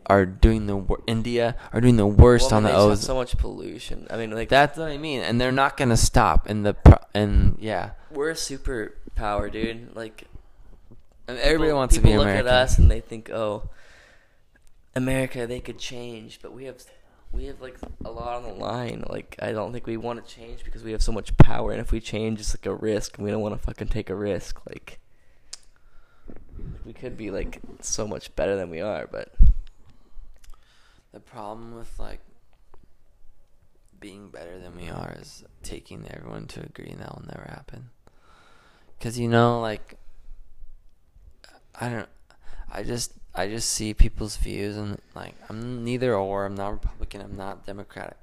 are 0.08 0.26
doing 0.26 0.68
the 0.68 0.76
wor- 0.76 1.02
India 1.08 1.56
are 1.74 1.80
doing 1.82 1.96
the 1.98 2.08
worst 2.08 2.52
Well, 2.52 2.56
I 2.56 2.58
on 2.58 2.64
mean, 2.64 2.74
the 2.74 2.80
ozone. 2.80 2.98
so 2.98 3.16
much 3.16 3.38
pollution. 3.38 4.08
I 4.10 4.18
mean, 4.18 4.32
like 4.32 4.50
That's 4.50 4.78
what 4.78 4.90
I 4.90 4.98
mean, 4.98 5.22
and 5.22 5.40
they're 5.40 5.52
not 5.52 5.78
gonna 5.78 5.98
stop. 5.98 6.48
And 6.50 6.66
the 6.66 6.74
pro- 6.74 6.98
and 7.14 7.58
yeah, 7.60 7.92
we're 8.12 8.32
a 8.32 8.36
superpower, 8.36 9.52
dude. 9.52 9.96
Like 9.96 10.26
and 11.28 11.38
everybody 11.40 11.68
people- 11.70 11.78
wants 11.78 11.96
to 11.96 12.02
be 12.02 12.10
people 12.10 12.22
American. 12.24 12.46
look 12.46 12.54
at 12.54 12.60
us 12.64 12.78
and 12.78 12.90
they 12.92 13.00
think, 13.00 13.30
oh, 13.30 13.70
America, 14.96 15.48
they 15.48 15.60
could 15.60 15.78
change, 15.78 16.40
but 16.42 16.52
we 16.54 16.66
have 16.66 16.82
we 17.32 17.46
have 17.46 17.62
like 17.62 17.78
a 18.06 18.12
lot 18.12 18.36
on 18.38 18.44
the 18.44 18.54
line. 18.54 19.04
Like 19.10 19.36
I 19.42 19.52
don't 19.52 19.72
think 19.72 19.88
we 19.88 19.98
want 19.98 20.26
to 20.26 20.34
change 20.36 20.64
because 20.64 20.84
we 20.84 20.92
have 20.92 21.02
so 21.04 21.12
much 21.12 21.36
power, 21.38 21.72
and 21.72 21.80
if 21.82 21.92
we 21.92 22.00
change, 22.00 22.40
it's 22.40 22.54
like 22.56 22.66
a 22.66 22.74
risk, 22.74 23.18
and 23.18 23.26
we 23.26 23.32
don't 23.32 23.42
want 23.42 23.56
to 23.56 23.62
fucking 23.66 23.88
take 23.88 24.10
a 24.10 24.16
risk. 24.16 24.60
Like 24.68 25.00
we 26.86 26.94
could 26.94 27.18
be 27.18 27.32
like 27.32 27.60
so 27.80 28.08
much 28.08 28.36
better 28.36 28.56
than 28.56 28.70
we 28.70 28.82
are, 28.82 29.08
but 29.08 29.34
The 31.12 31.20
problem 31.20 31.76
with 31.76 32.00
like 32.00 32.22
being 34.00 34.30
better 34.30 34.58
than 34.60 34.76
we 34.76 34.90
are 34.90 35.16
is 35.20 35.44
taking 35.62 36.06
everyone 36.10 36.48
to 36.48 36.62
agree, 36.62 36.90
and 36.90 37.02
that 37.02 37.14
will 37.14 37.26
never 37.28 37.48
happen. 37.50 37.90
Cause 39.00 39.18
you 39.18 39.28
know, 39.28 39.60
like, 39.60 39.98
I 41.80 41.90
don't, 41.90 42.10
I 42.72 42.84
just, 42.84 43.14
I 43.34 43.48
just 43.48 43.70
see 43.70 43.94
people's 43.94 44.36
views, 44.38 44.76
and 44.78 45.00
like, 45.16 45.36
I'm 45.50 45.84
neither 45.86 46.16
or. 46.16 46.46
I'm 46.46 46.56
not 46.56 46.74
Republican. 46.74 47.22
I'm 47.22 47.38
not 47.38 47.66
Democratic, 47.66 48.18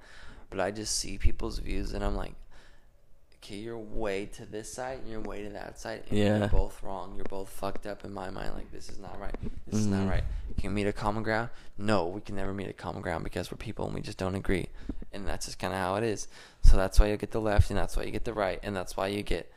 but 0.51 0.61
I 0.61 0.71
just 0.71 0.97
see 0.99 1.17
people's 1.19 1.59
views, 1.61 1.93
and 1.95 2.05
I'm 2.05 2.15
like, 2.15 2.35
okay, 3.43 3.57
you're 3.57 3.79
way 3.79 4.27
to 4.27 4.45
this 4.45 4.71
side, 4.73 4.99
and 4.99 5.09
you're 5.11 5.21
way 5.21 5.43
to 5.45 5.49
that 5.51 5.79
side, 5.79 6.03
and 6.11 6.19
Yeah. 6.19 6.39
you're 6.41 6.49
both 6.49 6.83
wrong. 6.83 7.15
You're 7.17 7.25
both 7.25 7.49
fucked 7.49 7.87
up 7.87 8.05
in 8.05 8.13
my 8.13 8.29
mind. 8.31 8.55
Like, 8.55 8.71
this 8.71 8.91
is 8.91 8.99
not 8.99 9.19
right. 9.19 9.35
This 9.67 9.81
is 9.81 9.87
not 9.87 10.07
Mhm. 10.07 10.11
right. 10.11 10.25
Can 10.59 10.71
we 10.71 10.83
meet 10.83 10.89
a 10.89 10.93
common 10.93 11.23
ground? 11.23 11.51
No, 11.79 12.07
we 12.07 12.21
can 12.21 12.35
never 12.37 12.53
meet 12.53 12.69
a 12.69 12.73
common 12.73 13.01
ground 13.01 13.23
because 13.25 13.51
we're 13.51 13.57
people 13.59 13.87
and 13.87 13.95
we 13.95 14.01
just 14.01 14.19
don't 14.19 14.35
agree. 14.35 14.69
And 15.13 15.27
that's 15.27 15.47
just 15.47 15.59
kind 15.59 15.73
of 15.73 15.79
how 15.79 15.95
it 15.95 16.03
is. 16.05 16.27
So 16.63 16.77
that's 16.77 16.99
why 16.99 17.07
you 17.07 17.17
get 17.17 17.31
the 17.31 17.41
left 17.41 17.71
and 17.71 17.79
that's 17.79 17.97
why 17.97 18.03
you 18.03 18.11
get 18.11 18.25
the 18.25 18.35
right 18.35 18.59
and 18.63 18.75
that's 18.77 18.97
why 18.97 19.07
you 19.07 19.23
get, 19.23 19.51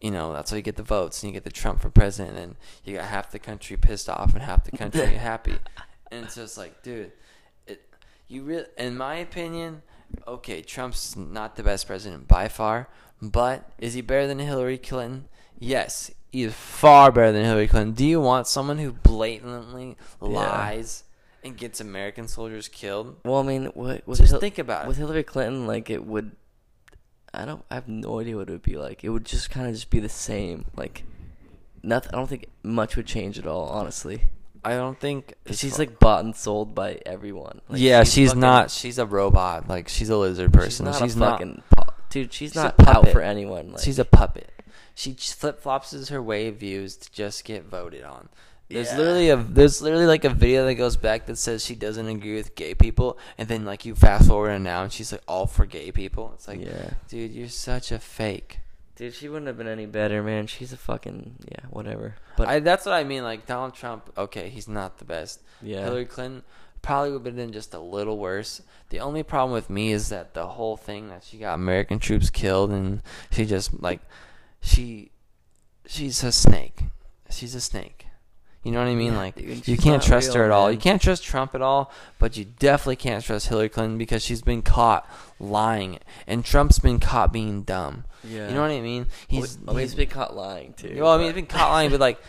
you 0.00 0.10
know, 0.10 0.32
that's 0.32 0.50
why 0.52 0.56
you 0.56 0.62
get 0.62 0.76
the 0.76 0.82
votes 0.82 1.22
and 1.22 1.28
you 1.30 1.34
get 1.36 1.44
the 1.44 1.50
Trump 1.50 1.80
for 1.80 1.90
president 1.90 2.38
and 2.38 2.56
you 2.84 2.96
got 2.96 3.04
half 3.06 3.30
the 3.30 3.38
country 3.38 3.76
pissed 3.76 4.08
off 4.08 4.32
and 4.34 4.42
half 4.42 4.64
the 4.64 4.76
country 4.76 5.06
happy. 5.06 5.54
And 6.10 6.24
it's 6.24 6.34
just 6.36 6.56
like, 6.56 6.82
dude, 6.82 7.12
it, 7.66 7.82
you 8.28 8.42
really, 8.42 8.66
in 8.76 8.96
my 8.96 9.16
opinion, 9.16 9.82
okay, 10.26 10.62
Trump's 10.62 11.16
not 11.16 11.56
the 11.56 11.62
best 11.62 11.86
president 11.86 12.28
by 12.28 12.48
far, 12.48 12.88
but 13.20 13.70
is 13.78 13.94
he 13.94 14.00
better 14.00 14.26
than 14.26 14.38
Hillary 14.38 14.78
Clinton? 14.78 15.28
Yes, 15.58 16.10
he 16.30 16.44
is 16.44 16.54
far 16.54 17.10
better 17.10 17.32
than 17.32 17.44
Hillary 17.44 17.66
Clinton. 17.66 17.94
Do 17.94 18.06
you 18.06 18.20
want 18.20 18.46
someone 18.46 18.78
who 18.78 18.92
blatantly 18.92 19.96
Yeah. 20.22 20.28
lies 20.28 21.02
and 21.44 21.56
gets 21.56 21.80
American 21.80 22.28
soldiers 22.28 22.68
killed? 22.68 23.16
well, 23.24 23.38
I 23.38 23.42
mean, 23.42 23.66
what, 23.74 24.06
Just 24.06 24.22
Hil- 24.30 24.38
think 24.40 24.58
about 24.58 24.84
it. 24.84 24.88
with 24.88 24.96
Hillary 24.98 25.24
Clinton, 25.24 25.66
like 25.66 25.90
it 25.90 26.04
would. 26.06 26.36
I 27.34 27.44
don't. 27.44 27.64
I 27.70 27.74
have 27.74 27.88
no 27.88 28.20
idea 28.20 28.36
what 28.36 28.48
it 28.48 28.52
would 28.52 28.62
be 28.62 28.76
like. 28.76 29.04
It 29.04 29.10
would 29.10 29.24
just 29.24 29.50
kind 29.50 29.66
of 29.68 29.74
just 29.74 29.90
be 29.90 30.00
the 30.00 30.08
same. 30.08 30.64
Like 30.76 31.04
nothing. 31.82 32.10
I 32.12 32.16
don't 32.16 32.26
think 32.28 32.46
much 32.62 32.96
would 32.96 33.06
change 33.06 33.38
at 33.38 33.46
all. 33.46 33.68
Honestly. 33.68 34.22
I 34.64 34.72
don't 34.74 34.98
think 34.98 35.34
'Cause 35.44 35.58
she's 35.58 35.78
like 35.78 35.98
bought 36.00 36.24
and 36.24 36.34
sold 36.34 36.74
by 36.74 37.00
everyone. 37.06 37.60
Like, 37.68 37.80
yeah, 37.80 38.02
she's, 38.02 38.30
fucking- 38.30 38.40
not. 38.40 38.70
She's 38.70 38.98
a 38.98 39.06
robot. 39.06 39.68
Like 39.68 39.88
she's 39.88 40.10
a 40.10 40.16
lizard 40.16 40.52
person. 40.52 40.86
She's 40.86 40.92
not 41.00 41.02
She's 41.02 41.16
a 41.16 41.18
not. 41.18 41.30
fucking 41.38 41.62
pu- 41.76 41.92
dude. 42.10 42.32
She's, 42.32 42.50
she's 42.52 42.56
a 42.56 42.62
not 42.64 42.80
out 42.80 42.94
puppet. 42.94 43.12
for 43.12 43.20
anyone. 43.20 43.72
Like, 43.72 43.82
she's 43.84 43.98
a 44.00 44.04
puppet. 44.04 44.50
She 44.94 45.12
flip 45.14 45.60
flops 45.60 46.08
her 46.08 46.20
way 46.20 46.48
of 46.48 46.56
views 46.56 46.96
to 46.96 47.12
just 47.12 47.44
get 47.44 47.64
voted 47.66 48.02
on. 48.02 48.28
There's 48.70 48.90
Yeah. 48.92 48.98
literally 48.98 49.30
a 49.30 49.36
there's 49.36 49.80
literally 49.80 50.06
like 50.06 50.24
a 50.24 50.30
video 50.30 50.66
that 50.66 50.74
goes 50.74 50.96
back 50.96 51.26
that 51.26 51.36
says 51.36 51.64
she 51.64 51.74
doesn't 51.74 52.06
agree 52.06 52.34
with 52.34 52.54
gay 52.54 52.74
people, 52.74 53.18
and 53.38 53.48
then 53.48 53.64
like 53.64 53.84
you 53.86 53.94
fast 53.94 54.28
forward 54.28 54.50
and 54.50 54.64
now 54.64 54.82
and 54.82 54.92
she's 54.92 55.10
like 55.12 55.22
all 55.26 55.46
for 55.46 55.64
gay 55.66 55.90
people. 55.90 56.32
It's 56.34 56.46
like, 56.48 56.60
yeah, 56.62 56.90
dude, 57.08 57.32
you're 57.32 57.48
such 57.48 57.90
a 57.92 57.98
fake. 57.98 58.60
dude. 58.96 59.14
She 59.14 59.28
wouldn't 59.28 59.46
have 59.46 59.56
been 59.56 59.68
any 59.68 59.86
better, 59.86 60.22
man. 60.22 60.46
She's 60.48 60.72
a 60.72 60.76
fucking 60.76 61.36
yeah, 61.50 61.64
whatever. 61.70 62.16
But 62.36 62.48
I, 62.48 62.60
that's 62.60 62.84
what 62.84 62.94
I 62.94 63.04
mean. 63.04 63.22
Like 63.22 63.46
Donald 63.46 63.74
Trump, 63.74 64.12
okay, 64.18 64.48
he's 64.50 64.68
not 64.68 64.98
the 64.98 65.04
best. 65.06 65.40
yeah, 65.62 65.84
Hillary 65.84 66.04
Clinton 66.04 66.42
probably 66.82 67.10
would 67.12 67.24
have 67.26 67.34
been 67.36 67.52
just 67.52 67.72
a 67.74 67.80
little 67.80 68.18
worse. 68.18 68.60
The 68.90 69.00
only 69.00 69.22
problem 69.22 69.52
with 69.52 69.68
me 69.70 69.92
is 69.92 70.10
that 70.10 70.34
the 70.34 70.46
whole 70.46 70.76
thing 70.76 71.08
that 71.08 71.24
she 71.24 71.38
got 71.38 71.54
American 71.54 71.98
troops 71.98 72.28
killed 72.30 72.70
and 72.70 73.02
she 73.32 73.46
just 73.46 73.82
like 73.82 74.00
she 74.60 75.10
she's 75.86 76.22
a 76.22 76.32
snake. 76.32 76.82
She's 77.30 77.54
a 77.54 77.60
snake. 77.60 78.04
You 78.68 78.74
know 78.74 78.80
what 78.80 78.88
I 78.90 78.94
mean? 78.94 79.12
Yeah, 79.12 79.18
like 79.18 79.34
dude, 79.34 79.66
you 79.66 79.78
can't 79.78 80.02
trust 80.02 80.34
her 80.34 80.44
at 80.44 80.50
all. 80.50 80.66
man. 80.66 80.74
You 80.74 80.78
can't 80.78 81.00
trust 81.00 81.24
Trump 81.24 81.54
at 81.54 81.62
all, 81.62 81.90
but 82.18 82.36
you 82.36 82.44
definitely 82.44 82.96
can't 82.96 83.24
trust 83.24 83.48
Hillary 83.48 83.70
Clinton 83.70 83.96
because 83.96 84.22
she's 84.22 84.42
been 84.42 84.60
caught 84.60 85.08
lying 85.40 86.00
and 86.26 86.44
Trump's 86.44 86.78
been 86.78 87.00
caught 87.00 87.32
being 87.32 87.62
dumb. 87.62 88.04
yeah. 88.22 88.46
You 88.46 88.54
know 88.54 88.60
what 88.60 88.70
I 88.70 88.82
mean? 88.82 89.06
He's, 89.26 89.56
He's 89.66 89.74
he's 89.74 89.94
been 89.94 90.10
caught 90.10 90.36
lying 90.36 90.74
too. 90.74 90.98
well, 91.00 91.12
I 91.12 91.16
mean, 91.16 91.28
he's 91.28 91.34
been 91.34 91.46
caught 91.46 91.70
lying, 91.70 91.90
but 91.90 91.98
like 91.98 92.20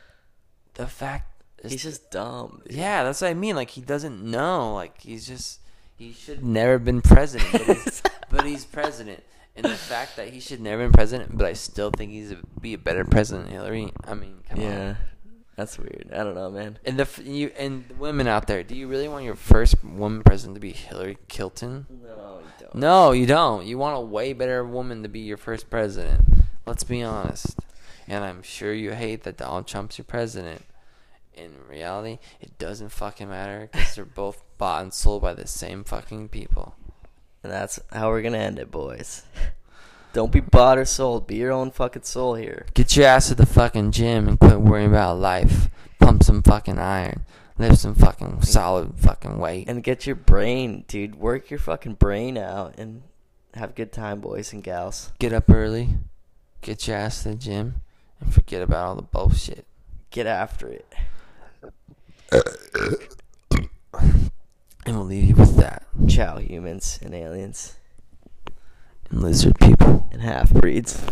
the 0.74 0.86
fact 0.86 1.42
is 1.64 1.72
he's 1.72 1.82
just 1.82 2.10
dumb. 2.10 2.60
dude. 2.66 2.76
yeah, 2.76 3.02
that's 3.02 3.22
what 3.22 3.30
I 3.30 3.34
mean. 3.34 3.56
Like 3.56 3.70
he 3.70 3.80
doesn't 3.80 4.22
know. 4.22 4.74
Like 4.74 5.00
he's 5.00 5.26
just 5.26 5.60
he 5.96 6.12
should 6.12 6.44
never 6.44 6.78
been 6.78 7.00
president, 7.00 7.52
but 7.52 7.62
he's, 7.62 8.02
but 8.30 8.44
he's 8.44 8.66
president. 8.66 9.22
And 9.56 9.64
the 9.64 9.70
fact 9.76 10.16
that 10.16 10.28
he 10.28 10.40
should 10.40 10.60
never 10.60 10.82
been 10.82 10.92
president, 10.92 11.38
but 11.38 11.46
I 11.46 11.54
still 11.54 11.90
think 11.90 12.12
he's 12.12 12.32
a, 12.32 12.38
be 12.60 12.74
a 12.74 12.78
better 12.78 13.06
president 13.06 13.46
than 13.46 13.54
Hillary. 13.54 13.92
I 14.06 14.12
mean, 14.12 14.42
come 14.48 14.60
yeah, 14.60 14.88
on. 14.90 14.96
That's 15.60 15.78
weird. 15.78 16.08
I 16.12 16.24
don't 16.24 16.34
know, 16.34 16.50
man. 16.50 16.78
And 16.86 16.98
the 16.98 17.02
f- 17.02 17.20
you 17.22 17.52
and 17.58 17.86
the 17.86 17.94
women 17.94 18.26
out 18.26 18.46
there, 18.46 18.62
do 18.62 18.74
you 18.74 18.88
really 18.88 19.08
want 19.08 19.26
your 19.26 19.36
first 19.36 19.84
woman 19.84 20.22
president 20.22 20.54
to 20.56 20.60
be 20.60 20.72
Hillary 20.72 21.18
Clinton? 21.28 21.86
No, 21.90 22.38
you 22.38 22.52
don't. 22.58 22.74
No, 22.74 23.12
you 23.12 23.26
don't. 23.26 23.66
You 23.66 23.76
want 23.76 23.98
a 23.98 24.00
way 24.00 24.32
better 24.32 24.64
woman 24.64 25.02
to 25.02 25.08
be 25.10 25.20
your 25.20 25.36
first 25.36 25.68
president. 25.68 26.22
Let's 26.64 26.82
be 26.82 27.02
honest. 27.02 27.58
And 28.08 28.24
I'm 28.24 28.42
sure 28.42 28.72
you 28.72 28.92
hate 28.92 29.24
that 29.24 29.36
Donald 29.36 29.66
Trump's 29.66 29.98
your 29.98 30.06
president. 30.06 30.62
In 31.34 31.52
reality, 31.68 32.18
it 32.40 32.58
doesn't 32.58 32.88
fucking 32.88 33.28
matter 33.28 33.68
because 33.70 33.94
they're 33.94 34.04
both 34.06 34.42
bought 34.56 34.82
and 34.82 34.94
sold 34.94 35.20
by 35.20 35.34
the 35.34 35.46
same 35.46 35.84
fucking 35.84 36.30
people. 36.30 36.74
And 37.42 37.52
that's 37.52 37.78
how 37.92 38.08
we're 38.08 38.22
gonna 38.22 38.38
end 38.38 38.58
it, 38.58 38.70
boys. 38.70 39.24
Don't 40.12 40.32
be 40.32 40.40
bought 40.40 40.78
or 40.78 40.84
sold. 40.84 41.26
Be 41.26 41.36
your 41.36 41.52
own 41.52 41.70
fucking 41.70 42.02
soul 42.02 42.34
here. 42.34 42.66
Get 42.74 42.96
your 42.96 43.06
ass 43.06 43.28
to 43.28 43.34
the 43.34 43.46
fucking 43.46 43.92
gym 43.92 44.26
and 44.26 44.40
quit 44.40 44.60
worrying 44.60 44.88
about 44.88 45.18
life. 45.18 45.70
Pump 46.00 46.24
some 46.24 46.42
fucking 46.42 46.78
iron. 46.78 47.24
Lift 47.58 47.78
some 47.78 47.94
fucking 47.94 48.42
solid 48.42 48.94
fucking 48.96 49.38
weight. 49.38 49.68
And 49.68 49.84
get 49.84 50.06
your 50.06 50.16
brain, 50.16 50.84
dude. 50.88 51.14
Work 51.14 51.50
your 51.50 51.60
fucking 51.60 51.94
brain 51.94 52.36
out 52.36 52.76
and 52.76 53.02
have 53.54 53.70
a 53.70 53.72
good 53.74 53.92
time, 53.92 54.20
boys 54.20 54.52
and 54.52 54.64
gals. 54.64 55.12
Get 55.18 55.32
up 55.32 55.48
early. 55.48 55.90
Get 56.62 56.88
your 56.88 56.96
ass 56.96 57.22
to 57.22 57.30
the 57.30 57.34
gym. 57.36 57.82
And 58.20 58.34
forget 58.34 58.62
about 58.62 58.86
all 58.86 58.94
the 58.96 59.02
bullshit. 59.02 59.64
Get 60.10 60.26
after 60.26 60.68
it. 60.68 60.92
And 64.86 64.96
we'll 64.96 65.04
leave 65.04 65.28
you 65.28 65.34
with 65.34 65.56
that. 65.56 65.84
Ciao, 66.08 66.38
humans 66.38 66.98
and 67.02 67.14
aliens 67.14 67.76
lizard 69.10 69.58
people. 69.58 70.08
and 70.12 70.22
half 70.22 70.50
breeds. 70.52 71.02